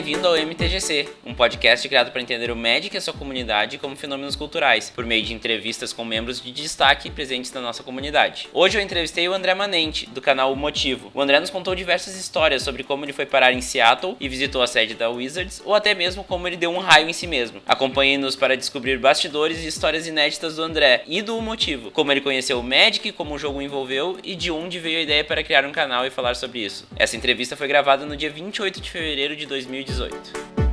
[0.00, 3.94] bem-vindo ao MTGC, um podcast criado para entender o Magic e a sua comunidade como
[3.94, 8.48] fenômenos culturais, por meio de entrevistas com membros de destaque presentes na nossa comunidade.
[8.50, 11.10] Hoje eu entrevistei o André Manente, do canal O Motivo.
[11.12, 14.62] O André nos contou diversas histórias sobre como ele foi parar em Seattle e visitou
[14.62, 17.60] a sede da Wizards, ou até mesmo como ele deu um raio em si mesmo.
[17.66, 22.22] Acompanhe-nos para descobrir bastidores e histórias inéditas do André e do O Motivo, como ele
[22.22, 25.44] conheceu o Magic, como o jogo o envolveu e de onde veio a ideia para
[25.44, 26.88] criar um canal e falar sobre isso.
[26.96, 29.44] Essa entrevista foi gravada no dia 28 de fevereiro de
[29.90, 30.69] 2018.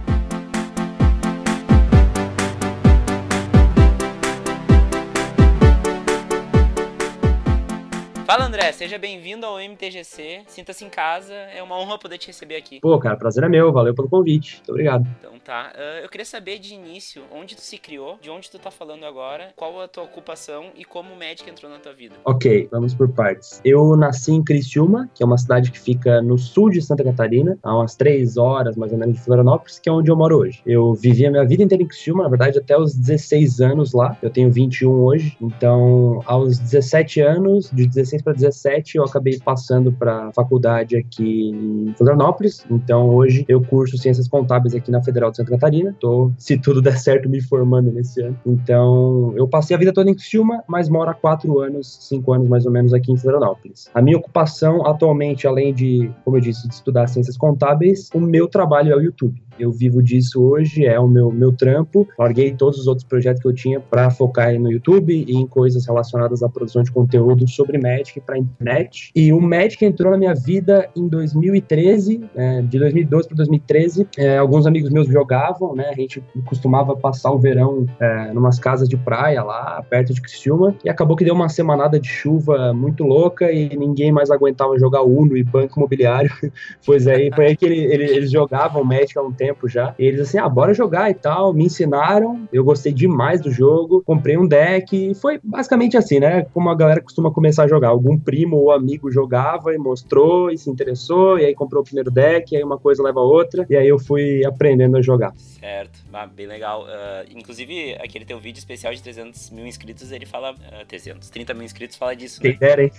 [8.27, 10.41] Fala André, seja bem-vindo ao MTGC.
[10.48, 12.81] Sinta-se em casa, é uma honra poder te receber aqui.
[12.81, 14.58] Pô, cara, prazer é meu, valeu pelo convite.
[14.58, 15.08] Muito obrigado.
[15.18, 18.59] Então tá, uh, eu queria saber de início onde tu se criou, de onde tu
[18.59, 22.16] tá falando agora, qual a tua ocupação e como o Magic entrou na tua vida.
[22.26, 23.62] Ok, vamos por partes.
[23.63, 27.57] Eu nasci em Criciúma, que é uma cidade que fica no sul de Santa Catarina,
[27.63, 30.62] a umas três horas mais ou menos de Florianópolis, que é onde eu moro hoje.
[30.66, 34.18] Eu vivi a minha vida inteira em Criciúma, na verdade até os 16 anos lá.
[34.21, 39.40] Eu tenho 21 hoje, então aos 17 anos, de 16 16 para 17 eu acabei
[39.40, 42.65] passando para faculdade aqui em Florianópolis.
[42.70, 45.96] Então hoje eu curso Ciências Contábeis aqui na Federal de Santa Catarina.
[45.99, 48.38] Tô, se tudo der certo, me formando nesse ano.
[48.45, 52.48] Então eu passei a vida toda em Criciúma, mas moro há quatro anos, cinco anos
[52.48, 53.90] mais ou menos aqui em Florianópolis.
[53.93, 58.48] A minha ocupação atualmente, além de, como eu disse, de estudar Ciências Contábeis, o meu
[58.48, 62.07] trabalho é o YouTube eu vivo disso hoje, é o meu, meu trampo.
[62.18, 65.85] Larguei todos os outros projetos que eu tinha para focar no YouTube e em coisas
[65.85, 67.78] relacionadas à produção de conteúdo sobre
[68.08, 69.12] Magic para internet.
[69.16, 74.08] E o Magic entrou na minha vida em 2013, é, de 2012 para 2013.
[74.18, 75.90] É, alguns amigos meus jogavam, né?
[75.90, 80.75] A gente costumava passar o verão é, numas casas de praia lá, perto de Criciúma,
[80.84, 85.03] e acabou que deu uma semanada de chuva muito louca e ninguém mais aguentava jogar
[85.03, 86.31] Uno e Banco Imobiliário.
[86.85, 89.94] pois aí, foi aí que ele, ele, eles jogavam Magic há um tempo já.
[90.00, 91.53] E eles assim, ah, bora jogar e tal.
[91.53, 96.46] Me ensinaram, eu gostei demais do jogo, comprei um deck e foi basicamente assim, né?
[96.53, 97.97] Como a galera costuma começar a jogar.
[97.97, 102.12] Algum primo ou amigo jogava e mostrou e se interessou, e aí comprou o primeiro
[102.12, 105.34] deck, e aí uma coisa leva a outra, e aí eu fui aprendendo a jogar.
[105.35, 106.84] Certo, ah, bem legal.
[106.84, 110.53] Uh, inclusive, aquele teu vídeo especial de 300 mil inscritos, ele fala.
[110.53, 112.40] Uh, 300, 30 mil inscritos fala disso.
[112.40, 112.58] Quem né?
[112.59, 112.91] dera, hein?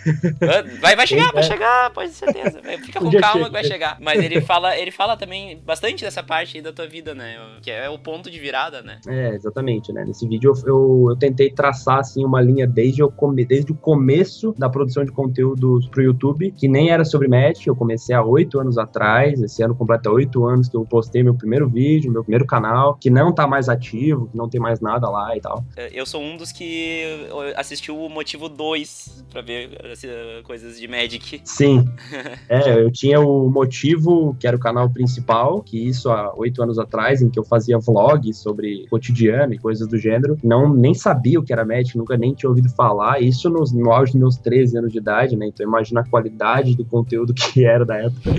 [0.81, 2.61] Vai, vai chegar, vai chegar, pode ter certeza.
[2.85, 3.97] Fica com calma que vai chegar.
[4.01, 7.37] Mas ele fala, ele fala também bastante dessa parte parte aí da tua vida, né?
[7.61, 9.01] Que é o ponto de virada, né?
[9.07, 10.05] É, exatamente, né?
[10.05, 13.75] Nesse vídeo eu, eu, eu tentei traçar, assim, uma linha desde, eu come, desde o
[13.75, 18.23] começo da produção de conteúdo pro YouTube, que nem era sobre Match, eu comecei há
[18.23, 22.23] oito anos atrás, esse ano completa oito anos que eu postei meu primeiro vídeo, meu
[22.23, 25.65] primeiro canal, que não tá mais ativo, que não tem mais nada lá e tal.
[25.77, 27.05] É, eu sou um dos que
[27.57, 29.71] assistiu o Motivo 2 pra ver
[30.45, 31.41] coisas de Magic.
[31.45, 31.85] Sim.
[32.49, 36.79] é, eu tinha o Motivo, que era o canal principal, que isso há oito anos
[36.79, 40.37] atrás, em que eu fazia vlogs sobre cotidiano e coisas do gênero.
[40.43, 43.21] Não, nem sabia o que era Magic, nunca nem tinha ouvido falar.
[43.21, 45.47] Isso no, no auge dos meus 13 anos de idade, né?
[45.47, 48.31] Então imagina a qualidade do conteúdo que era da época.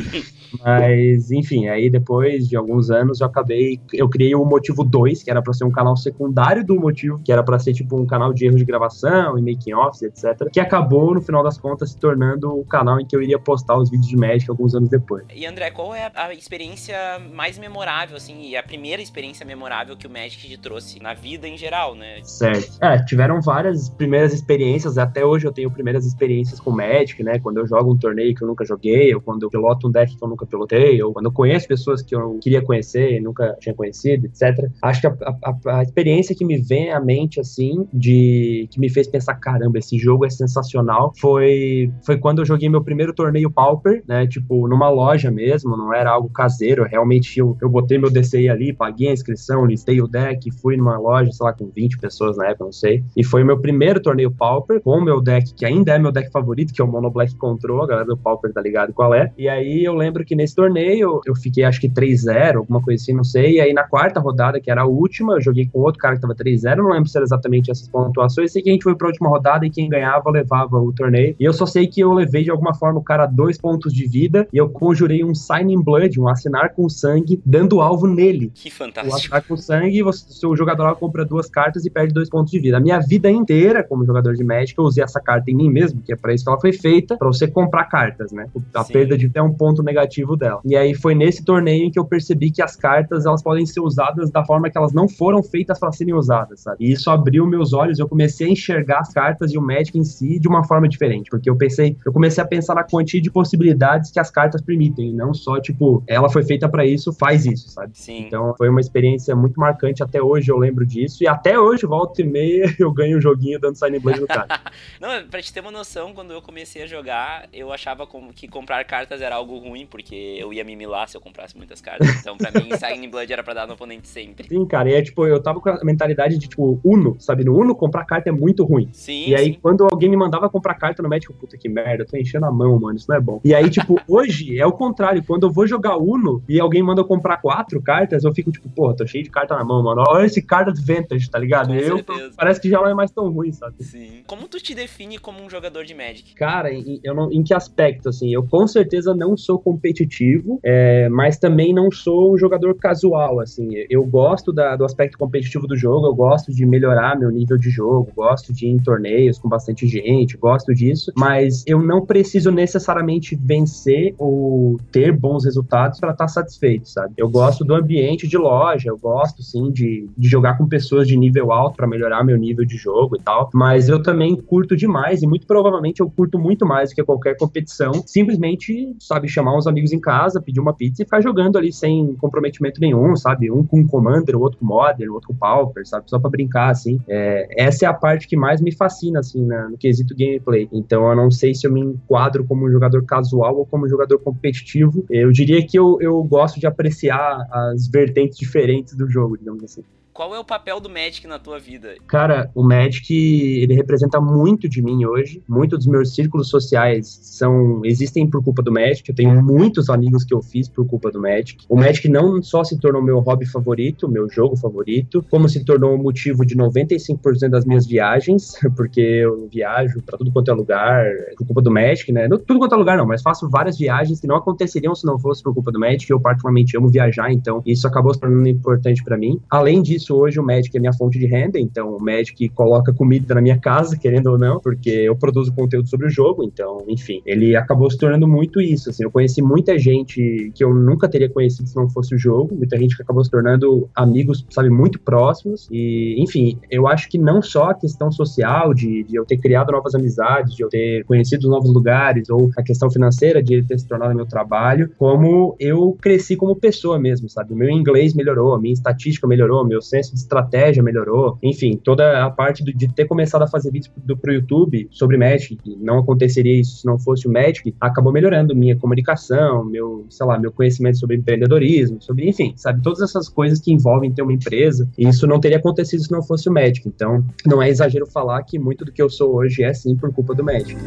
[0.63, 3.79] Mas, enfim, aí depois de alguns anos eu acabei.
[3.93, 7.31] Eu criei o Motivo 2, que era para ser um canal secundário do Motivo, que
[7.31, 10.49] era para ser tipo um canal de erros de gravação e making-offs, etc.
[10.51, 13.77] Que acabou, no final das contas, se tornando o canal em que eu iria postar
[13.77, 15.25] os vídeos de Magic alguns anos depois.
[15.33, 16.97] E André, qual é a experiência
[17.33, 21.47] mais memorável, assim, e a primeira experiência memorável que o Magic te trouxe na vida
[21.47, 22.19] em geral, né?
[22.23, 22.77] Certo.
[22.81, 26.28] É, tiveram várias primeiras experiências, até hoje eu tenho primeiras experiências
[26.63, 27.39] com Magic, né?
[27.39, 30.15] Quando eu jogo um torneio que eu nunca joguei, ou quando eu piloto um deck
[30.15, 33.55] que eu nunca pilotei, ou quando eu conheço pessoas que eu queria conhecer e nunca
[33.59, 34.69] tinha conhecido, etc.
[34.81, 38.89] Acho que a, a, a experiência que me vem à mente, assim, de que me
[38.89, 43.51] fez pensar, caramba, esse jogo é sensacional, foi, foi quando eu joguei meu primeiro torneio
[43.51, 44.27] Pauper, né?
[44.27, 48.73] Tipo, numa loja mesmo, não era algo caseiro, realmente eu, eu botei meu DCI ali,
[48.73, 52.47] paguei a inscrição, listei o deck, fui numa loja, sei lá, com 20 pessoas na
[52.47, 53.03] época, não sei.
[53.15, 56.18] E foi meu primeiro torneio Pauper, com o meu deck, que ainda é meu deck
[56.31, 59.31] favorito, que é o Mono Black Control, a galera do Pauper tá ligado qual é.
[59.37, 63.13] E aí eu lembro que nesse torneio eu fiquei acho que 3-0, alguma coisa assim,
[63.13, 63.55] não sei.
[63.55, 66.21] E aí na quarta rodada, que era a última, eu joguei com outro cara que
[66.21, 68.51] tava 3-0, não lembro se era exatamente essas pontuações.
[68.51, 71.35] Sei que a gente foi pra última rodada e quem ganhava levava o torneio.
[71.39, 74.07] E eu só sei que eu levei de alguma forma o cara dois pontos de
[74.07, 78.51] vida e eu conjurei um Signing Blood, um assinar com sangue, dando alvo nele.
[78.53, 79.13] Que fantástico.
[79.13, 82.51] O assinar com sangue, você, seu jogador lá compra duas cartas e perde dois pontos
[82.51, 82.77] de vida.
[82.77, 86.01] A minha vida inteira como jogador de Magic, eu usei essa carta em mim mesmo,
[86.09, 88.47] Que é para isso que ela foi feita, para você comprar cartas, né?
[88.73, 88.93] A Sim.
[88.93, 90.59] perda de é um ponto negativo dela.
[90.65, 93.79] E aí foi nesse torneio em que eu percebi que as cartas elas podem ser
[93.79, 96.77] usadas da forma que elas não foram feitas para serem usadas, sabe?
[96.79, 100.03] E isso abriu meus olhos, eu comecei a enxergar as cartas e o Magic em
[100.03, 103.29] si de uma forma diferente, porque eu pensei, eu comecei a pensar na quantia de
[103.29, 107.69] possibilidades que as cartas permitem, não só tipo, ela foi feita para isso, faz isso,
[107.69, 107.91] sabe?
[107.93, 108.25] Sim.
[108.25, 112.21] Então foi uma experiência muito marcante, até hoje eu lembro disso, e até hoje, volta
[112.21, 114.47] e meia, eu ganho um joguinho dando Sign Blade no cara.
[114.99, 118.83] não, pra te ter uma noção, quando eu comecei a jogar, eu achava que comprar
[118.83, 122.07] cartas era algo ruim, porque eu ia me milar se eu comprasse muitas cartas.
[122.19, 124.47] Então, pra mim, Sign Blood era pra dar no oponente sempre.
[124.47, 127.43] Sim, cara, e é tipo, eu tava com a mentalidade de, tipo, Uno, sabe?
[127.43, 128.89] No Uno, comprar carta é muito ruim.
[128.93, 129.29] Sim.
[129.29, 129.59] E aí, sim.
[129.61, 132.51] quando alguém me mandava comprar carta no médico, puta que merda, eu tô enchendo a
[132.51, 133.41] mão, mano, isso não é bom.
[133.43, 135.23] E aí, tipo, hoje é o contrário.
[135.23, 138.69] Quando eu vou jogar Uno e alguém manda eu comprar quatro cartas, eu fico, tipo,
[138.69, 140.03] porra, tô cheio de carta na mão, mano.
[140.07, 141.67] Olha esse carta de vintage, tá ligado?
[141.67, 142.33] Com eu, certeza.
[142.35, 143.83] parece que já não é mais tão ruim, sabe?
[143.83, 144.23] Sim.
[144.27, 146.33] Como tu te define como um jogador de Magic?
[146.35, 148.33] Cara, em, eu não, em que aspecto, assim?
[148.33, 153.69] Eu com certeza não sou competitivo, é, mas também não sou um jogador casual, assim.
[153.89, 157.69] Eu gosto da, do aspecto competitivo do jogo, eu gosto de melhorar meu nível de
[157.69, 162.51] jogo, gosto de ir em torneios com bastante gente, gosto disso, mas eu não preciso
[162.51, 167.13] necessariamente vencer ou ter bons resultados para estar tá satisfeito, sabe?
[167.17, 171.17] Eu gosto do ambiente de loja, eu gosto, sim, de, de jogar com pessoas de
[171.17, 175.21] nível alto para melhorar meu nível de jogo e tal, mas eu também curto demais
[175.21, 175.68] e muito provavelmente
[175.99, 180.41] eu curto muito mais do que qualquer competição, simplesmente, sabe, chamar uns amigos em casa,
[180.41, 183.51] pedir uma pizza e ficar jogando ali sem comprometimento nenhum, sabe?
[183.51, 186.09] Um com Commander, o outro com Modern, o outro com Pauper, sabe?
[186.09, 186.99] Só pra brincar, assim.
[187.07, 190.67] É, essa é a parte que mais me fascina, assim, no quesito gameplay.
[190.71, 193.89] Então eu não sei se eu me enquadro como um jogador casual ou como um
[193.89, 195.05] jogador competitivo.
[195.09, 199.83] Eu diria que eu, eu gosto de apreciar as vertentes diferentes do jogo, digamos assim
[200.19, 201.95] qual é o papel do Magic na tua vida?
[202.05, 205.41] Cara, o Magic, ele representa muito de mim hoje.
[205.47, 209.07] Muitos dos meus círculos sociais são existem por culpa do Magic.
[209.07, 211.63] Eu tenho muitos amigos que eu fiz por culpa do Magic.
[211.69, 215.95] O Magic não só se tornou meu hobby favorito, meu jogo favorito, como se tornou
[215.95, 221.05] o motivo de 95% das minhas viagens, porque eu viajo para tudo quanto é lugar
[221.37, 222.27] por culpa do Magic, né?
[222.27, 225.17] Não tudo quanto é lugar não, mas faço várias viagens que não aconteceriam se não
[225.17, 226.11] fosse por culpa do Magic.
[226.11, 229.39] Eu particularmente amo viajar, então isso acabou se tornando importante para mim.
[229.49, 232.91] Além disso, isso, hoje o Magic é minha fonte de renda, então o Magic coloca
[232.91, 236.83] comida na minha casa, querendo ou não, porque eu produzo conteúdo sobre o jogo, então,
[236.87, 241.07] enfim, ele acabou se tornando muito isso, assim, eu conheci muita gente que eu nunca
[241.07, 244.69] teria conhecido se não fosse o jogo, muita gente que acabou se tornando amigos, sabe,
[244.69, 249.25] muito próximos, e, enfim, eu acho que não só a questão social, de, de eu
[249.25, 253.53] ter criado novas amizades, de eu ter conhecido novos lugares, ou a questão financeira de
[253.53, 257.69] ele ter se tornado meu trabalho, como eu cresci como pessoa mesmo, sabe, o meu
[257.69, 261.37] inglês melhorou, a minha estatística melhorou, meu senso de estratégia melhorou.
[261.43, 265.17] Enfim, toda a parte do, de ter começado a fazer vídeos pro, pro YouTube sobre
[265.17, 270.25] Magic, não aconteceria isso se não fosse o Magic, acabou melhorando minha comunicação, meu, sei
[270.25, 274.33] lá, meu conhecimento sobre empreendedorismo, sobre, enfim, sabe, todas essas coisas que envolvem ter uma
[274.33, 274.89] empresa.
[274.97, 276.87] E isso não teria acontecido se não fosse o Magic.
[276.87, 280.13] Então, não é exagero falar que muito do que eu sou hoje é sim por
[280.13, 280.77] culpa do Magic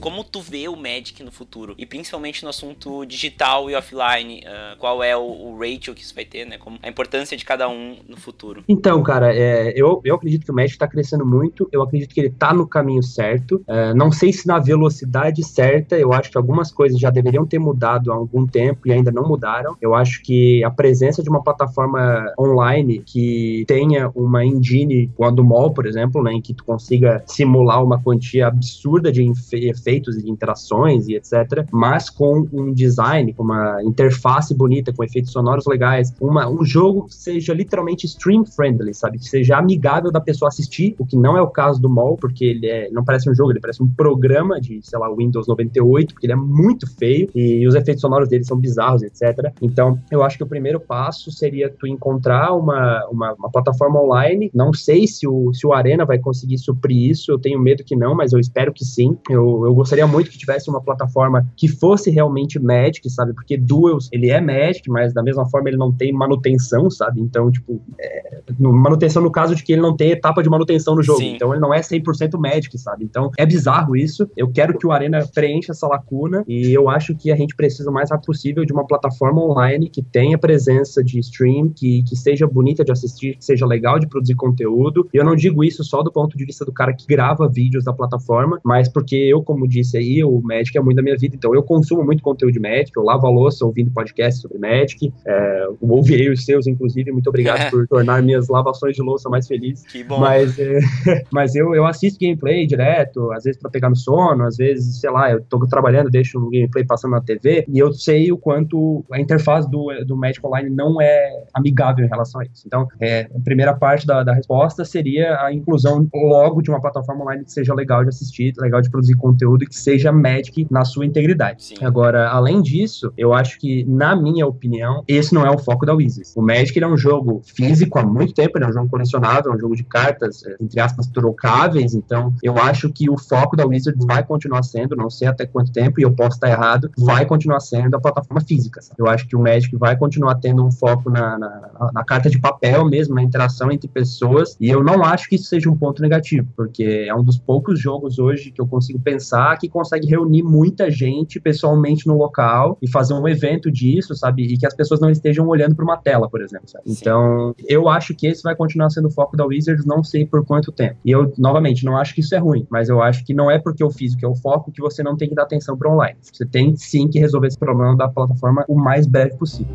[0.00, 1.74] como tu vê o Magic no futuro?
[1.76, 6.14] E principalmente no assunto digital e offline, uh, qual é o, o, ratio que isso
[6.14, 6.58] vai ter, né?
[6.58, 8.64] Como a importância de cada um no futuro.
[8.68, 12.20] Então, cara, é, eu, eu acredito que o Magic está crescendo muito, eu acredito que
[12.20, 13.62] ele está no caminho certo.
[13.66, 17.58] É, não sei se na velocidade certa, eu acho que algumas coisas já deveriam ter
[17.58, 19.76] mudado há algum tempo e ainda não mudaram.
[19.80, 25.32] Eu acho que a presença de uma plataforma online que tenha uma engine, como a
[25.32, 29.87] do Mall, por exemplo, né, em que tu consiga simular uma quantia absurda de efeitos
[29.88, 35.32] efeitos e interações e etc., mas com um design, com uma interface bonita, com efeitos
[35.32, 39.18] sonoros legais, uma, um jogo que seja literalmente stream friendly, sabe?
[39.18, 42.44] Que seja amigável da pessoa assistir, o que não é o caso do Mall, porque
[42.44, 46.14] ele é, não parece um jogo, ele parece um programa de, sei lá, Windows 98,
[46.14, 49.52] porque ele é muito feio e os efeitos sonoros dele são bizarros, etc.
[49.62, 54.50] Então, eu acho que o primeiro passo seria tu encontrar uma, uma, uma plataforma online.
[54.54, 57.96] Não sei se o, se o Arena vai conseguir suprir isso, eu tenho medo que
[57.96, 59.16] não, mas eu espero que sim.
[59.28, 63.32] Eu, eu gostaria muito que tivesse uma plataforma que fosse realmente Magic, sabe?
[63.32, 67.20] Porque Duels, ele é Magic, mas da mesma forma ele não tem manutenção, sabe?
[67.20, 71.02] Então, tipo, é, manutenção no caso de que ele não tem etapa de manutenção no
[71.02, 71.20] jogo.
[71.20, 71.34] Sim.
[71.34, 73.04] Então ele não é 100% Magic, sabe?
[73.04, 74.28] Então é bizarro isso.
[74.36, 77.90] Eu quero que o Arena preencha essa lacuna e eu acho que a gente precisa
[77.90, 82.16] o mais rápido possível de uma plataforma online que tenha presença de stream, que, que
[82.16, 85.08] seja bonita de assistir, que seja legal de produzir conteúdo.
[85.12, 87.84] E eu não digo isso só do ponto de vista do cara que grava vídeos
[87.84, 91.36] da plataforma, mas porque eu, como disse aí, o Magic é muito da minha vida,
[91.36, 95.12] então eu consumo muito conteúdo de Magic, eu lavo a louça ouvindo podcast sobre Magic,
[95.26, 97.70] é, ouvirei os seus, inclusive, muito obrigado é.
[97.70, 99.84] por tornar minhas lavações de louça mais felizes.
[99.86, 100.18] Que bom.
[100.18, 100.78] Mas, é,
[101.30, 105.10] mas eu, eu assisto gameplay direto, às vezes para pegar no sono, às vezes, sei
[105.10, 109.04] lá, eu tô trabalhando, deixo um gameplay passando na TV, e eu sei o quanto
[109.12, 112.64] a interface do, do Magic Online não é amigável em relação a isso.
[112.66, 117.22] Então, é, a primeira parte da, da resposta seria a inclusão logo de uma plataforma
[117.22, 120.84] online que seja legal de assistir, legal de produzir conteúdo e que seja Magic na
[120.84, 121.64] sua integridade.
[121.64, 121.74] Sim.
[121.82, 125.94] Agora, além disso, eu acho que, na minha opinião, esse não é o foco da
[125.94, 126.34] Wizards.
[126.36, 129.54] O Magic é um jogo físico há muito tempo, ele é um jogo colecionável, é
[129.54, 133.66] um jogo de cartas, é, entre aspas, trocáveis, então eu acho que o foco da
[133.66, 137.26] Wizards vai continuar sendo, não sei até quanto tempo, e eu posso estar errado, vai
[137.26, 138.80] continuar sendo a plataforma física.
[138.80, 138.96] Sabe?
[138.98, 142.38] Eu acho que o Magic vai continuar tendo um foco na, na, na carta de
[142.38, 146.02] papel mesmo, na interação entre pessoas, e eu não acho que isso seja um ponto
[146.02, 150.42] negativo, porque é um dos poucos jogos hoje que eu consigo pensar que consegue reunir
[150.42, 154.42] muita gente pessoalmente no local e fazer um evento disso, sabe?
[154.42, 156.68] E que as pessoas não estejam olhando para uma tela, por exemplo.
[156.68, 156.84] Sabe?
[156.86, 160.44] Então, eu acho que esse vai continuar sendo o foco da Wizards, não sei por
[160.44, 160.96] quanto tempo.
[161.04, 163.58] E eu, novamente, não acho que isso é ruim, mas eu acho que não é
[163.58, 165.76] porque eu fiz o que é o foco que você não tem que dar atenção
[165.76, 166.18] para online.
[166.20, 169.74] Você tem sim que resolver esse problema da plataforma o mais breve possível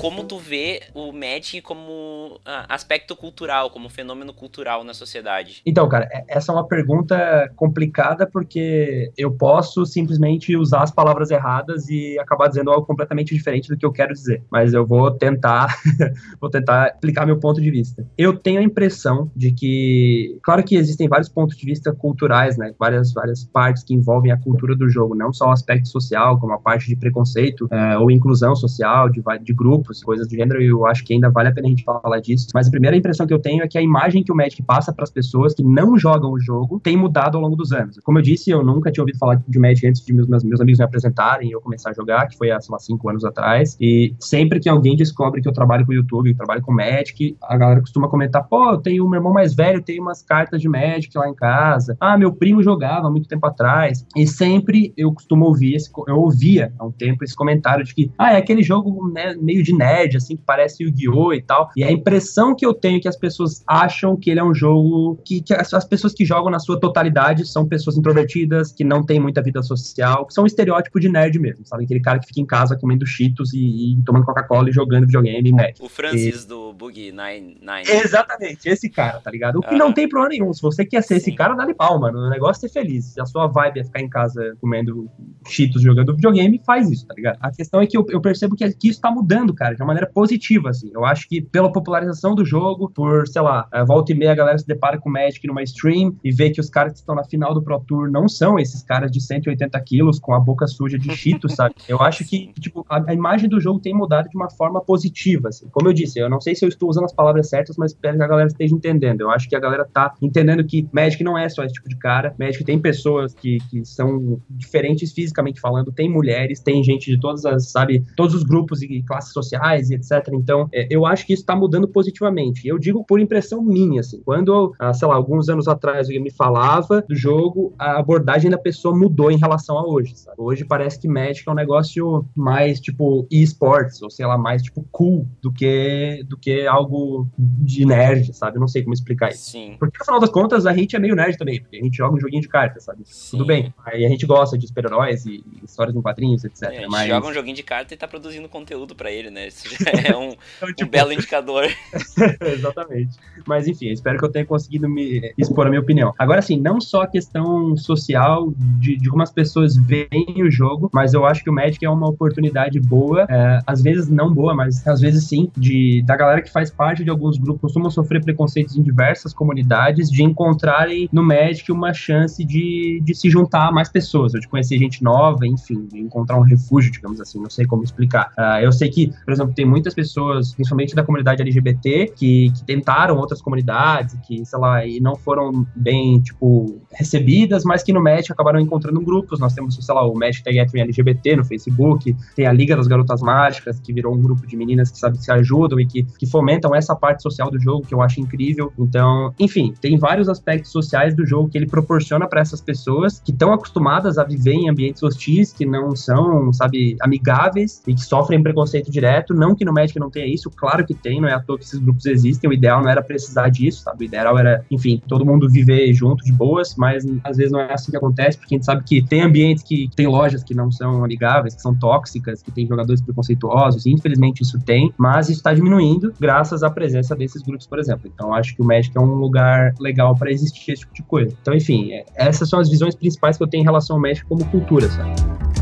[0.00, 5.60] como tu vê o Magic como ah, aspecto cultural, como fenômeno cultural na sociedade?
[5.66, 11.30] Então, cara, é, essa é uma pergunta complicada porque eu posso simplesmente usar as palavras
[11.30, 14.42] erradas e acabar dizendo algo completamente diferente do que eu quero dizer.
[14.50, 15.76] Mas eu vou tentar,
[16.40, 18.06] vou tentar explicar meu ponto de vista.
[18.16, 22.72] Eu tenho a impressão de que, claro que existem vários pontos de vista culturais, né?
[22.78, 26.54] Várias, várias partes que envolvem a cultura do jogo, não só o aspecto social, como
[26.54, 30.66] a parte de preconceito é, ou inclusão social de, de grupos coisas do gênero, e
[30.66, 32.46] eu acho que ainda vale a pena a gente falar disso.
[32.54, 34.92] Mas a primeira impressão que eu tenho é que a imagem que o Magic passa
[34.92, 37.98] para as pessoas que não jogam o jogo tem mudado ao longo dos anos.
[38.04, 40.78] Como eu disse, eu nunca tinha ouvido falar de Magic antes de meus, meus amigos
[40.78, 43.76] me apresentarem e eu começar a jogar, que foi há, sei lá, cinco anos atrás.
[43.80, 47.56] E sempre que alguém descobre que eu trabalho com YouTube, eu trabalho com Magic, a
[47.56, 51.16] galera costuma comentar: pô, eu tenho meu irmão mais velho, tem umas cartas de Magic
[51.16, 51.96] lá em casa.
[52.00, 54.06] Ah, meu primo jogava muito tempo atrás.
[54.16, 58.10] E sempre eu costumo ouvir, esse, eu ouvia há um tempo esse comentário de que,
[58.18, 61.32] ah, é aquele jogo né, meio de nerd, assim, que parece Yu-Gi-Oh!
[61.32, 61.70] e tal.
[61.74, 64.54] E a impressão que eu tenho é que as pessoas acham que ele é um
[64.54, 68.84] jogo que, que as, as, pessoas que jogam na sua totalidade são pessoas introvertidas, que
[68.84, 71.84] não têm muita vida social, que são um estereótipo de nerd mesmo, sabe?
[71.84, 75.52] Aquele cara que fica em casa comendo cheetos e, e tomando Coca-Cola e jogando videogame,
[75.52, 75.80] nerd.
[75.80, 76.48] O Francis e...
[76.48, 77.88] do Boogie Nine, Nine.
[77.88, 79.56] Exatamente, esse cara, tá ligado?
[79.56, 80.52] O que não tem problema nenhum.
[80.52, 81.30] Se você quer ser Sim.
[81.30, 82.18] esse cara, dá-lhe pau, mano.
[82.18, 83.06] O negócio é ser feliz.
[83.06, 85.08] Se a sua vibe é ficar em casa comendo
[85.46, 87.38] cheetos jogando videogame, faz isso, tá ligado?
[87.40, 89.88] A questão é que eu, eu percebo que, que isso tá mudando, cara, de uma
[89.88, 90.90] maneira positiva, assim.
[90.92, 94.34] Eu acho que pela popularização do jogo, por, sei lá, a volta e meia a
[94.34, 97.14] galera se depara com o Magic numa stream e vê que os caras que estão
[97.14, 100.66] na final do Pro Tour não são esses caras de 180 quilos com a boca
[100.66, 101.74] suja de cheetos, sabe?
[101.88, 105.48] Eu acho que, tipo, a, a, imagem do jogo tem mudado de uma forma positiva,
[105.48, 105.68] assim.
[105.70, 108.16] Como eu disse, eu não sei se eu estou usando as palavras certas, mas espero
[108.16, 109.22] que a galera esteja entendendo.
[109.22, 111.96] Eu acho que a galera tá entendendo que Magic não é só esse tipo de
[111.96, 112.34] cara.
[112.38, 117.44] Magic tem pessoas que, que são diferentes fisicamente falando, tem mulheres, tem gente de todas
[117.44, 119.59] as, sabe, todos os grupos e classes sociais
[119.90, 120.28] e etc.
[120.32, 122.66] Então, é, eu acho que isso está mudando positivamente.
[122.66, 124.22] Eu digo por impressão minha, assim.
[124.24, 128.58] Quando, ah, sei lá, alguns anos atrás eu me falava do jogo, a abordagem da
[128.58, 130.36] pessoa mudou em relação a hoje, sabe?
[130.38, 134.86] Hoje parece que Magic é um negócio mais, tipo, esports, ou sei lá, mais, tipo,
[134.90, 138.56] cool do que, do que algo de nerd, sabe?
[138.56, 139.50] Eu não sei como explicar isso.
[139.50, 139.76] Sim.
[139.78, 142.14] Porque, no final das contas, a gente é meio nerd também, porque a gente joga
[142.14, 143.02] um joguinho de cartas, sabe?
[143.04, 143.38] Sim.
[143.38, 143.72] Tudo bem.
[143.84, 146.62] Aí a gente gosta de super-heróis e, e histórias em quadrinhos, etc.
[146.62, 147.08] É, a gente mas...
[147.08, 149.49] joga um joguinho de carta e tá produzindo conteúdo para ele, né?
[149.50, 150.84] Isso já é um, então, tipo...
[150.84, 151.68] um belo indicador.
[152.40, 153.18] Exatamente.
[153.46, 156.14] Mas enfim, espero que eu tenha conseguido me expor a minha opinião.
[156.18, 160.88] Agora, assim, não só a questão social de, de como as pessoas veem o jogo,
[160.92, 164.54] mas eu acho que o Magic é uma oportunidade boa, é, às vezes não boa,
[164.54, 168.22] mas às vezes sim, de da galera que faz parte de alguns grupos, costumam sofrer
[168.22, 173.72] preconceitos em diversas comunidades, de encontrarem no Magic uma chance de, de se juntar a
[173.72, 177.50] mais pessoas, ou de conhecer gente nova, enfim, de encontrar um refúgio, digamos assim, não
[177.50, 178.32] sei como explicar.
[178.38, 182.64] Uh, eu sei que, por exemplo, tem muitas pessoas, principalmente da comunidade LGBT, que, que
[182.64, 188.02] tentaram outras comunidades, que, sei lá, e não foram bem, tipo, recebidas, mas que no
[188.02, 189.38] Magic acabaram encontrando grupos.
[189.38, 193.22] Nós temos, sei lá, o Magic Tag LGBT no Facebook, tem a Liga das Garotas
[193.22, 196.74] Mágicas, que virou um grupo de meninas que, sabe, se ajudam e que, que fomentam
[196.74, 198.72] essa parte social do jogo, que eu acho incrível.
[198.76, 203.30] Então, enfim, tem vários aspectos sociais do jogo que ele proporciona para essas pessoas que
[203.30, 208.42] estão acostumadas a viver em ambientes hostis, que não são, sabe, amigáveis e que sofrem
[208.42, 211.40] preconceito direto não que no Magic não tenha isso, claro que tem, não é à
[211.40, 214.04] toa que esses grupos existem, o ideal não era precisar disso, sabe?
[214.04, 217.72] O ideal era, enfim, todo mundo viver junto de boas, mas às vezes não é
[217.72, 220.70] assim que acontece, porque a gente sabe que tem ambientes que tem lojas que não
[220.70, 225.52] são amigáveis, que são tóxicas, que tem jogadores preconceituosos, infelizmente isso tem, mas isso está
[225.52, 228.10] diminuindo graças à presença desses grupos, por exemplo.
[228.12, 231.36] Então acho que o Magic é um lugar legal para existir esse tipo de coisa.
[231.40, 234.26] Então, enfim, é, essas são as visões principais que eu tenho em relação ao Magic
[234.26, 235.59] como cultura, sabe?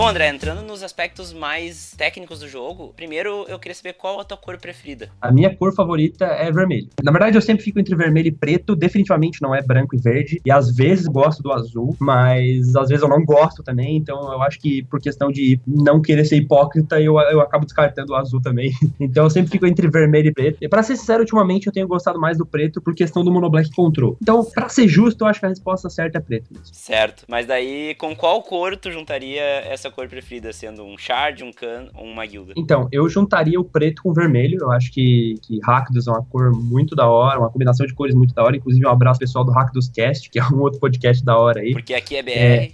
[0.00, 4.24] Bom, André, entrando nos aspectos mais técnicos do jogo, primeiro eu queria saber qual a
[4.24, 5.10] tua cor preferida.
[5.20, 6.88] A minha cor favorita é vermelho.
[7.02, 10.40] Na verdade, eu sempre fico entre vermelho e preto, definitivamente não é branco e verde,
[10.42, 14.40] e às vezes gosto do azul, mas às vezes eu não gosto também, então eu
[14.40, 18.40] acho que por questão de não querer ser hipócrita, eu, eu acabo descartando o azul
[18.40, 18.72] também.
[18.98, 20.58] Então eu sempre fico entre vermelho e preto.
[20.60, 23.70] E pra ser sincero, ultimamente eu tenho gostado mais do preto por questão do monoblack
[23.74, 24.16] control.
[24.20, 26.66] Então, pra ser justo, eu acho que a resposta certa é preto mesmo.
[26.72, 31.52] Certo, mas daí com qual cor tu juntaria essa cor preferida, sendo um Shard, um
[31.52, 32.52] Khan ou uma guilda?
[32.56, 34.58] Então, eu juntaria o preto com o vermelho.
[34.60, 38.14] Eu acho que, que Rakdos é uma cor muito da hora, uma combinação de cores
[38.14, 38.56] muito da hora.
[38.56, 41.72] Inclusive, um abraço pessoal do Rakdos Cast, que é um outro podcast da hora aí.
[41.72, 42.30] Porque aqui é BR.
[42.30, 42.70] É,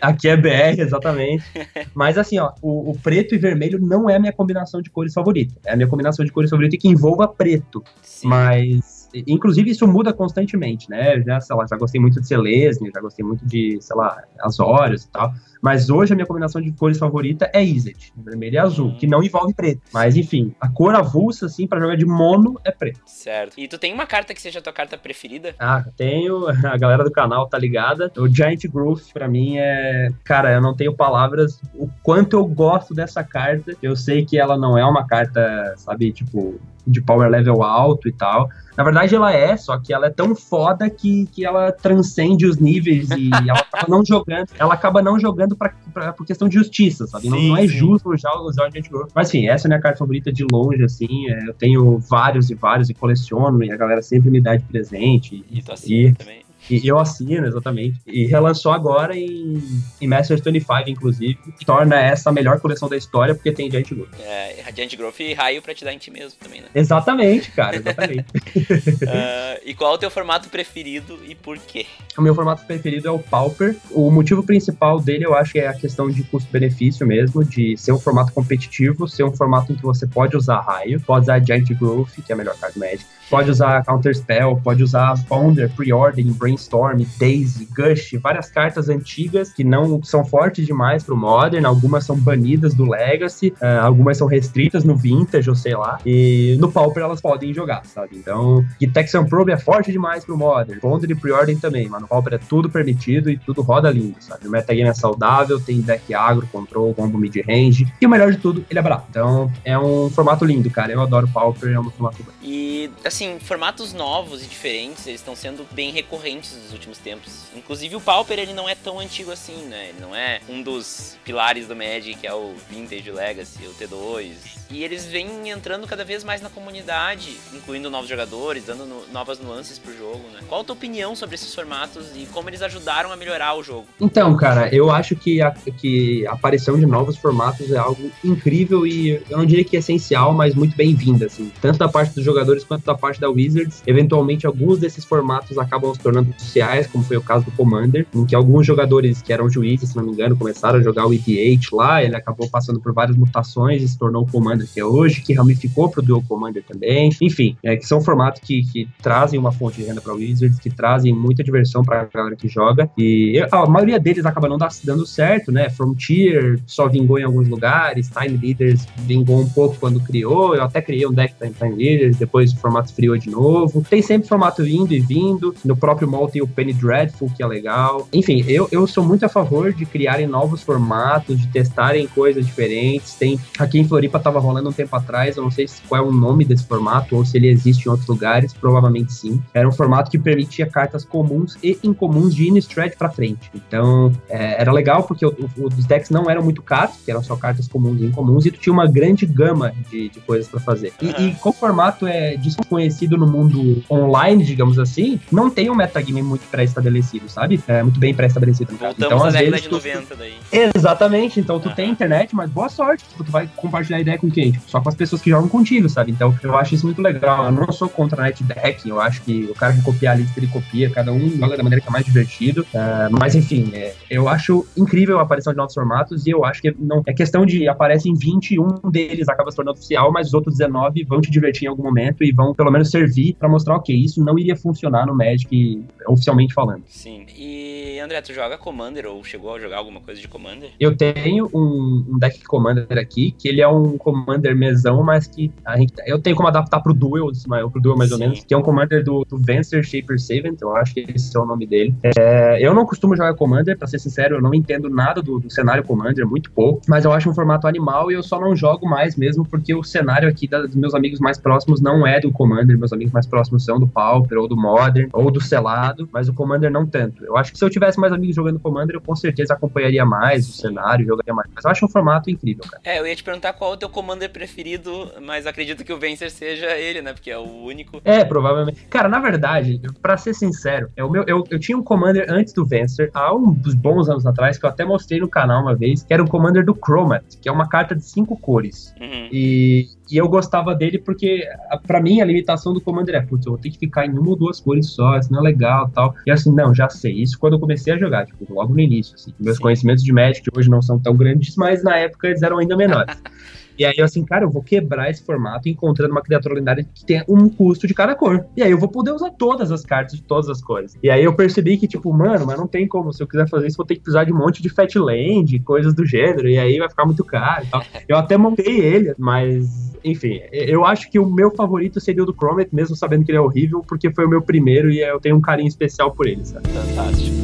[0.00, 1.44] aqui é BR, exatamente.
[1.94, 5.12] Mas assim, ó, o, o, preto e vermelho não é a minha combinação de cores
[5.12, 5.54] favorita.
[5.64, 7.82] É a minha combinação de cores favorita que envolva preto.
[8.02, 8.28] Sim.
[8.28, 11.20] Mas Inclusive, isso muda constantemente, né?
[11.22, 15.04] Já, sei lá, já gostei muito de Celesne, já gostei muito de, sei lá, Azorius
[15.04, 15.32] e tal.
[15.60, 19.22] Mas hoje a minha combinação de cores favorita é Izzet, vermelho e azul, que não
[19.22, 19.82] envolve preto.
[19.92, 23.00] Mas enfim, a cor avulsa, assim, para jogar de mono é preto.
[23.06, 23.58] Certo.
[23.58, 25.54] E tu tem uma carta que seja a tua carta preferida?
[25.58, 26.48] Ah, tenho.
[26.70, 28.12] A galera do canal tá ligada.
[28.16, 30.10] O Giant Growth, para mim, é.
[30.24, 33.76] Cara, eu não tenho palavras o quanto eu gosto dessa carta.
[33.82, 38.12] Eu sei que ela não é uma carta, sabe, tipo, de power level alto e
[38.12, 38.48] tal.
[38.76, 42.56] Na verdade, ela é, só que ela é tão foda que, que ela transcende os
[42.56, 44.48] níveis e ela acaba não jogando.
[44.58, 47.24] Ela acaba não jogando pra, por questão de justiça, sabe?
[47.24, 49.10] Sim, não, não, é justo já usar o Growth.
[49.14, 51.28] Mas enfim, essa é a minha carta favorita de longe, assim.
[51.28, 54.64] É, eu tenho vários e vários e coleciono, e a galera sempre me dá de
[54.64, 55.44] presente.
[55.50, 56.39] E, e tu assina também.
[56.70, 58.00] E eu assino, exatamente.
[58.06, 59.60] E relançou agora em,
[60.00, 64.08] em Masters 25, inclusive, torna essa a melhor coleção da história, porque tem Giant Growth.
[64.20, 66.68] É, Giant Growth e raio pra te dar em ti mesmo também, né?
[66.74, 68.20] Exatamente, cara, exatamente.
[68.20, 71.86] uh, e qual é o teu formato preferido e por quê?
[72.16, 73.76] O meu formato preferido é o Pauper.
[73.90, 77.92] O motivo principal dele, eu acho que é a questão de custo-benefício mesmo, de ser
[77.92, 81.68] um formato competitivo, ser um formato em que você pode usar raio, pode usar Giant
[81.70, 86.24] Growth, que é a melhor carta Magic, pode usar Counter Spell, pode usar Ponder, Preorder,
[86.60, 92.16] Brainstorm, Daisy, Gush, várias cartas antigas que não são fortes demais pro Modern, algumas são
[92.16, 97.02] banidas do Legacy, uh, algumas são restritas no Vintage, ou sei lá, e no Pauper
[97.02, 98.16] elas podem jogar, sabe?
[98.16, 102.08] Então, e Texan Probe é forte demais pro Modern, Ponder e Preorder também, mas no
[102.08, 104.46] Pauper é tudo permitido e tudo roda lindo, sabe?
[104.46, 108.64] O metagame é saudável, tem deck agro, control, combo mid-range, e o melhor de tudo,
[108.68, 109.06] ele é barato.
[109.10, 110.92] Então, é um formato lindo, cara.
[110.92, 112.32] Eu adoro Pauper, é um formato bom.
[112.42, 117.44] E, assim, formatos novos e diferentes, eles estão sendo bem recorrentes nos últimos tempos.
[117.54, 119.88] Inclusive o Pauper, ele não é tão antigo assim, né?
[119.90, 124.32] Ele não é um dos pilares do Magic, que é o Vintage Legacy, o T2,
[124.70, 129.40] e eles vêm entrando cada vez mais na comunidade, incluindo novos jogadores, dando no, novas
[129.40, 130.40] nuances pro jogo, né?
[130.48, 133.86] Qual a tua opinião sobre esses formatos e como eles ajudaram a melhorar o jogo?
[134.00, 138.86] Então, cara, eu acho que a, que a aparição de novos formatos é algo incrível
[138.86, 141.50] e eu não diria que essencial, mas muito bem-vinda, assim.
[141.60, 143.82] Tanto da parte dos jogadores quanto da parte da Wizards.
[143.86, 148.24] Eventualmente, alguns desses formatos acabam se tornando sociais, como foi o caso do Commander, em
[148.24, 151.72] que alguns jogadores que eram juízes, se não me engano, começaram a jogar o EDH
[151.72, 155.22] lá, ele acabou passando por várias mutações e se tornou o Commander que é hoje,
[155.22, 157.10] que ramificou para o Dual Commander também.
[157.20, 160.70] Enfim, é, que são formatos que, que trazem uma fonte de renda para Wizards, que
[160.70, 162.90] trazem muita diversão para a galera que joga.
[162.96, 165.68] E a maioria deles acaba não dando certo, né?
[165.70, 170.54] Frontier só vingou em alguns lugares, Time Leaders vingou um pouco quando criou.
[170.54, 173.84] Eu até criei um deck Time Leaders, depois o formato friou de novo.
[173.88, 175.54] Tem sempre formato indo e vindo.
[175.64, 178.06] No próprio mall tem o Penny Dreadful, que é legal.
[178.12, 183.14] Enfim, eu, eu sou muito a favor de criarem novos formatos, de testarem coisas diferentes.
[183.14, 186.12] Tem aqui em Floripa tava rolando um tempo atrás, eu não sei qual é o
[186.12, 189.40] nome desse formato ou se ele existe em outros lugares, provavelmente sim.
[189.54, 193.50] Era um formato que permitia cartas comuns e incomuns de Innistrad para frente.
[193.54, 197.22] Então, é, era legal porque o, o, os decks não eram muito caros, que eram
[197.22, 200.60] só cartas comuns e incomuns, e tu tinha uma grande gama de, de coisas para
[200.60, 200.92] fazer.
[201.00, 205.74] E, e como o formato é desconhecido no mundo online, digamos assim, não tem um
[205.74, 207.60] metagame muito pré-estabelecido, sabe?
[207.66, 208.72] É muito bem pré-estabelecido.
[208.72, 210.34] Então, às vezes, de 90 daí.
[210.52, 211.74] Exatamente, então tu uhum.
[211.74, 214.52] tem internet, mas boa sorte, tipo, tu vai compartilhar ideia com quem?
[214.52, 216.10] Tipo, só com as pessoas que jogam contigo, sabe?
[216.10, 217.46] Então eu acho isso muito legal.
[217.46, 220.38] Eu não sou contra net deck, eu acho que o cara que copiar a lista,
[220.38, 222.62] ele copia, cada um joga da maneira que é mais divertido.
[222.74, 226.60] Uh, mas enfim, é, eu acho incrível a aparição de novos formatos e eu acho
[226.60, 230.56] que não é questão de aparecem 21 deles acaba se tornando oficial, mas os outros
[230.56, 233.94] 19 vão te divertir em algum momento e vão pelo menos servir para mostrar, ok,
[233.94, 236.84] isso não iria funcionar no Magic oficialmente falando.
[236.88, 237.26] Sim.
[237.36, 237.69] E
[238.00, 240.70] André, tu joga Commander ou chegou a jogar alguma coisa de Commander?
[240.78, 245.52] Eu tenho um, um deck Commander aqui, que ele é um Commander mesão, mas que
[245.64, 247.30] a gente, eu tenho como adaptar pro Duel,
[247.70, 248.14] pro Duel mais Sim.
[248.14, 251.36] ou menos, que é um Commander do, do Vencer Shaper Savant, eu acho que esse
[251.36, 251.94] é o nome dele.
[252.18, 255.50] É, eu não costumo jogar Commander, pra ser sincero, eu não entendo nada do, do
[255.50, 258.88] cenário Commander, muito pouco, mas eu acho um formato animal e eu só não jogo
[258.88, 262.78] mais mesmo porque o cenário aqui dos meus amigos mais próximos não é do Commander,
[262.78, 266.34] meus amigos mais próximos são do Pauper ou do Modern ou do Selado, mas o
[266.34, 267.24] Commander não tanto.
[267.24, 270.48] Eu acho que se eu tivesse mais amigos jogando Commander, eu com certeza acompanharia mais
[270.48, 271.50] o cenário, jogaria mais.
[271.54, 272.82] Mas eu acho um formato incrível, cara.
[272.84, 275.98] É, eu ia te perguntar qual é o teu Commander preferido, mas acredito que o
[275.98, 277.12] Vencer seja ele, né?
[277.12, 278.00] Porque é o único.
[278.04, 278.86] É, provavelmente.
[278.90, 282.52] Cara, na verdade, para ser sincero, é o meu, eu, eu tinha um Commander antes
[282.52, 286.02] do Vencer, há uns bons anos atrás, que eu até mostrei no canal uma vez,
[286.02, 288.94] que era um Commander do Chromat, que é uma carta de cinco cores.
[289.00, 289.28] Uhum.
[289.32, 291.46] E e eu gostava dele porque,
[291.86, 294.30] para mim, a limitação do Commander é, putz, eu vou ter que ficar em uma
[294.30, 296.14] ou duas cores só, isso não é legal tal.
[296.26, 297.12] E assim, não, já sei.
[297.12, 299.32] Isso quando eu comecei a jogar, tipo, logo no início, assim.
[299.38, 299.62] Meus Sim.
[299.62, 303.20] conhecimentos de Magic hoje não são tão grandes, mas na época eles eram ainda menores.
[303.78, 307.04] E aí eu assim, cara, eu vou quebrar esse formato encontrando uma criatura lendária que
[307.04, 308.46] tenha um custo de cada cor.
[308.56, 310.96] E aí eu vou poder usar todas as cartas de todas as cores.
[311.02, 313.12] E aí eu percebi que, tipo, mano, mas não tem como.
[313.12, 315.94] Se eu quiser fazer isso, vou ter que precisar de um monte de Fatland, coisas
[315.94, 316.48] do gênero.
[316.48, 317.82] E aí vai ficar muito caro e tal.
[318.08, 322.34] Eu até montei ele, mas enfim, eu acho que o meu favorito seria o do
[322.34, 325.36] Chromet, mesmo sabendo que ele é horrível, porque foi o meu primeiro e eu tenho
[325.36, 326.68] um carinho especial por ele, sabe?
[326.68, 327.36] Fantástico.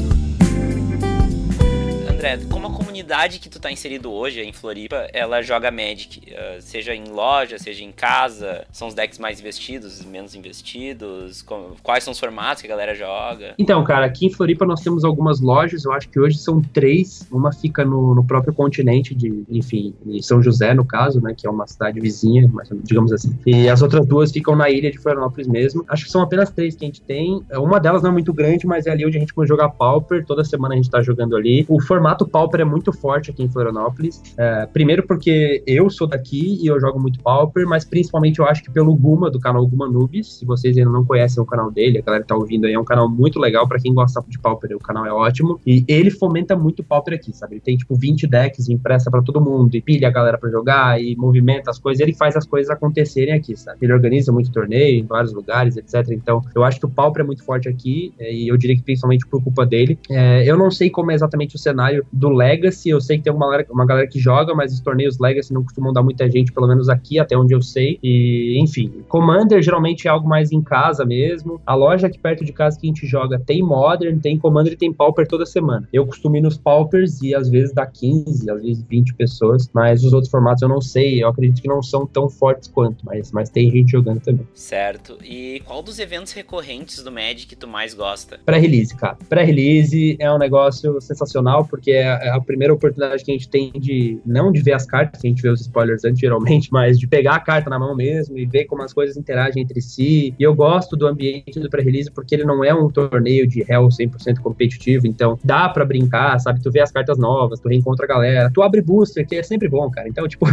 [2.10, 6.94] André, como comunidade que tu tá inserido hoje em Floripa, ela joga Magic, uh, seja
[6.94, 11.44] em loja, seja em casa, são os decks mais investidos, menos investidos,
[11.82, 13.54] quais são os formatos que a galera joga?
[13.58, 17.28] Então, cara, aqui em Floripa nós temos algumas lojas, eu acho que hoje são três,
[17.30, 21.46] uma fica no, no próprio continente de, enfim, em São José, no caso, né, que
[21.46, 22.50] é uma cidade vizinha,
[22.82, 26.22] digamos assim, e as outras duas ficam na ilha de Florianópolis mesmo, acho que são
[26.22, 29.04] apenas três que a gente tem, uma delas não é muito grande, mas é ali
[29.04, 32.26] onde a gente pode jogar Pauper, toda semana a gente tá jogando ali, o formato
[32.26, 34.22] Pauper é muito forte aqui em Florianópolis.
[34.36, 38.62] É, primeiro porque eu sou daqui e eu jogo muito Pauper, mas principalmente eu acho
[38.62, 40.38] que pelo Guma, do canal Guma Nubes.
[40.38, 42.78] Se vocês ainda não conhecem o canal dele, a galera que tá ouvindo aí, é
[42.78, 45.60] um canal muito legal para quem gosta de Pauper, o canal é ótimo.
[45.66, 47.54] E ele fomenta muito Pauper aqui, sabe?
[47.54, 51.00] Ele tem tipo 20 decks, empresta para todo mundo, e pilha a galera para jogar,
[51.00, 53.78] e movimenta as coisas, ele faz as coisas acontecerem aqui, sabe?
[53.82, 56.10] Ele organiza muito torneio em vários lugares, etc.
[56.10, 58.82] Então, eu acho que o Pauper é muito forte aqui, é, e eu diria que
[58.82, 59.98] principalmente por culpa dele.
[60.10, 62.28] É, eu não sei como é exatamente o cenário do
[62.76, 65.52] Legacy, eu sei que tem uma galera, uma galera que joga, mas os torneios Legacy
[65.52, 67.98] não costumam dar muita gente, pelo menos aqui, até onde eu sei.
[68.02, 71.60] E, enfim, Commander geralmente é algo mais em casa mesmo.
[71.66, 74.76] A loja aqui perto de casa que a gente joga tem Modern, tem Commander e
[74.76, 75.88] tem Pauper toda semana.
[75.92, 80.04] Eu costumo ir nos Paupers e às vezes dá 15, às vezes 20 pessoas, mas
[80.04, 83.32] os outros formatos eu não sei, eu acredito que não são tão fortes quanto, mas,
[83.32, 84.46] mas tem gente jogando também.
[84.54, 85.18] Certo.
[85.24, 88.38] E qual dos eventos recorrentes do Magic tu mais gosta?
[88.44, 89.16] Pré-release, cara.
[89.28, 93.70] Pré-release é um negócio sensacional porque é é a primeira oportunidade que a gente tem
[93.72, 96.98] de, não de ver as cartas, que a gente vê os spoilers antes, geralmente, mas
[96.98, 100.34] de pegar a carta na mão mesmo e ver como as coisas interagem entre si.
[100.38, 103.88] E eu gosto do ambiente do pré-release porque ele não é um torneio de Hell
[103.88, 106.60] 100% competitivo, então dá para brincar, sabe?
[106.60, 109.68] Tu vê as cartas novas, tu reencontra a galera, tu abre booster, que é sempre
[109.68, 110.08] bom, cara.
[110.08, 110.46] Então, tipo,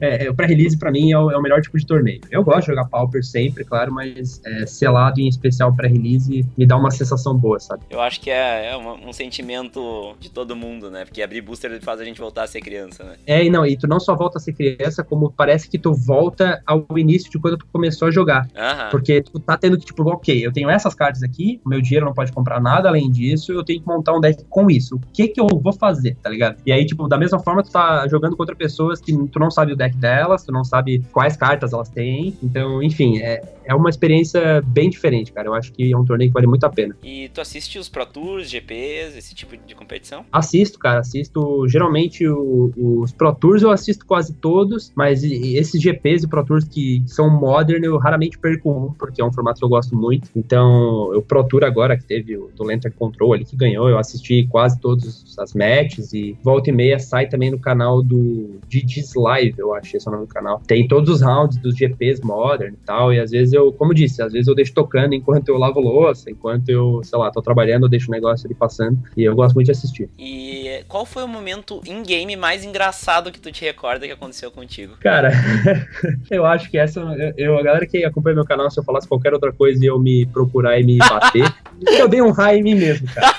[0.00, 2.20] é, é, o pré-release para mim é o, é o, melhor tipo de torneio.
[2.30, 6.76] Eu gosto de jogar Pauper sempre, claro, mas é, selado em especial pré-release me dá
[6.76, 7.82] uma sensação boa, sabe?
[7.90, 11.04] Eu acho que é, é um, um sentimento de todo mundo, né?
[11.04, 13.16] Porque que abrir booster faz a gente voltar a ser criança, né?
[13.26, 15.92] É, e não, e tu não só volta a ser criança, como parece que tu
[15.92, 18.48] volta ao início de quando tu começou a jogar.
[18.56, 18.88] Aham.
[18.90, 22.14] Porque tu tá tendo que, tipo, ok, eu tenho essas cartas aqui, meu dinheiro não
[22.14, 24.96] pode comprar nada além disso, eu tenho que montar um deck com isso.
[24.96, 26.56] O que que eu vou fazer, tá ligado?
[26.64, 29.72] E aí, tipo, da mesma forma, tu tá jogando contra pessoas que tu não sabe
[29.72, 32.36] o deck delas, tu não sabe quais cartas elas têm.
[32.42, 35.48] Então, enfim, é, é uma experiência bem diferente, cara.
[35.48, 36.96] Eu acho que é um torneio que vale muito a pena.
[37.02, 40.24] E tu assiste os Pro Tours, GPs, esse tipo de competição?
[40.32, 46.24] Assisto, cara assisto geralmente o, os Pro Tours, eu assisto quase todos, mas esses GPs
[46.24, 49.64] e Pro Tours que são modern, eu raramente perco um, porque é um formato que
[49.64, 50.28] eu gosto muito.
[50.34, 54.46] Então, o Pro Tour agora, que teve o do Control ali que ganhou, eu assisti
[54.50, 59.54] quase todas as matches e volta e meia sai também no canal do DJ's Live,
[59.58, 60.60] eu acho esse é o nome do canal.
[60.66, 64.22] Tem todos os rounds dos GPs modern e tal, e às vezes eu, como disse,
[64.22, 67.84] às vezes eu deixo tocando enquanto eu lavo louça, enquanto eu, sei lá, tô trabalhando,
[67.84, 70.08] eu deixo o negócio ali passando, e eu gosto muito de assistir.
[70.18, 74.96] E qual foi o momento in-game mais engraçado que tu te recorda que aconteceu contigo?
[75.00, 75.30] Cara,
[76.30, 77.00] eu acho que essa,
[77.36, 79.98] eu, a galera que acompanha meu canal, se eu falasse qualquer outra coisa e eu
[79.98, 81.52] me procurar e me bater,
[81.98, 83.34] eu dei um raio em mim mesmo, cara.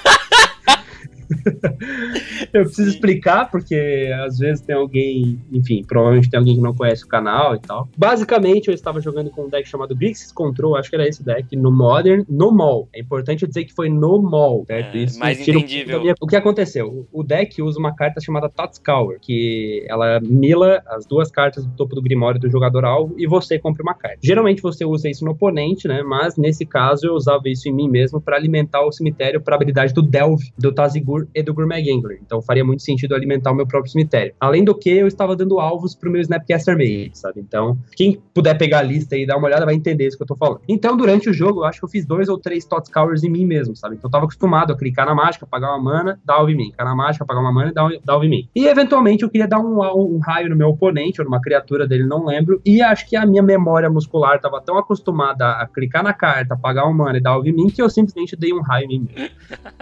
[2.54, 2.96] eu preciso Sim.
[2.96, 7.56] explicar, porque às vezes tem alguém, enfim, provavelmente tem alguém que não conhece o canal
[7.56, 7.88] e tal.
[7.98, 11.56] Basicamente, eu estava jogando com um deck chamado Grixis Control, acho que era esse deck,
[11.56, 12.89] no Modern, no Mall.
[12.94, 14.96] É importante dizer que foi no Mall, certo?
[14.96, 16.02] É, Isso mais entendível.
[16.02, 16.15] Minha...
[16.20, 17.08] O que aconteceu?
[17.12, 21.96] O deck usa uma carta chamada Totscour, que ela mila as duas cartas do topo
[21.96, 24.20] do Grimório do jogador alvo e você compra uma carta.
[24.22, 26.02] Geralmente você usa isso no oponente, né?
[26.04, 29.94] Mas nesse caso eu usava isso em mim mesmo para alimentar o cemitério para habilidade
[29.94, 32.19] do Delve, do Tazigur e do Gourmet Gangler.
[32.23, 34.34] Então faria muito sentido alimentar o meu próprio cemitério.
[34.39, 37.41] Além do que, eu estava dando alvos pro meu Snapcaster Mage, sabe?
[37.41, 40.27] Então, quem puder pegar a lista e dar uma olhada vai entender isso que eu
[40.27, 40.62] tô falando.
[40.67, 43.29] Então, durante o jogo, eu acho que eu fiz dois ou três Tots Cowers em
[43.29, 43.95] mim mesmo, sabe?
[43.95, 46.67] Então eu tava acostumado a clicar na mágica, pagar uma mana, dar alvo em mim.
[46.69, 48.49] Clicar na mágica, pagar uma mana e dar, dar alvo em mim.
[48.55, 52.05] E eventualmente eu queria dar um, um, raio no meu oponente, ou numa criatura dele,
[52.05, 52.62] não lembro.
[52.65, 56.86] E acho que a minha memória muscular tava tão acostumada a clicar na carta, pagar
[56.86, 59.10] uma mana e dar alvo em mim, que eu simplesmente dei um raio em mim.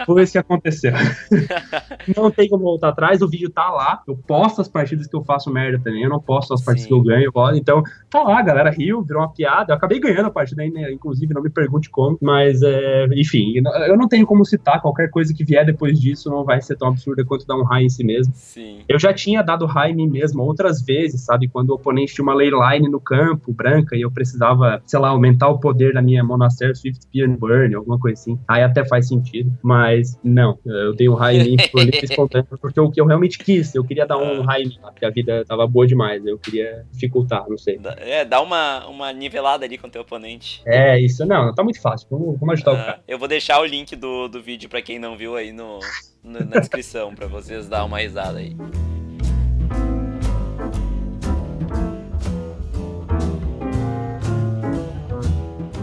[0.06, 0.92] Foi isso que aconteceu.
[2.16, 4.02] não tem como voltar atrás, o vídeo tá lá.
[4.06, 6.88] Eu posto as partidas que eu faço merda também, eu não posto as partidas Sim.
[6.88, 7.32] que eu ganho.
[7.54, 9.72] Então, tá lá, galera riu, virou uma piada.
[9.72, 10.92] Eu acabei ganhando a partida né?
[10.92, 13.54] inclusive, não me pergunte como, mas, é, enfim,
[13.86, 16.88] eu não tenho como citar qualquer coisa que vier depois disso, não vai ser tão
[16.88, 18.32] absurda quanto dar um high em si mesmo.
[18.34, 18.80] Sim.
[18.88, 21.48] Eu já tinha dado high em mim mesmo outras vezes, sabe?
[21.48, 25.48] Quando o oponente tinha uma leyline no campo, branca, e eu precisava, sei lá, aumentar
[25.48, 28.38] o poder da minha Monastery Swift Spear Burn, alguma coisa assim.
[28.48, 32.90] Aí até faz sentido, mas não, eu dei um high por livre espontâneo, porque o
[32.90, 36.24] que eu realmente quis, eu queria dar um high, porque a vida tava boa demais,
[36.24, 37.80] eu queria dificultar, não sei.
[37.98, 40.62] É, dá uma, uma nivelada ali com o teu oponente.
[40.64, 43.00] É, isso não, tá muito fácil, vamos, vamos ajudar o cara.
[43.06, 45.80] Eu vou deixar o link do, do vídeo pra quem não viu aí no,
[46.22, 48.56] no na descrição, pra vocês dar uma risada aí.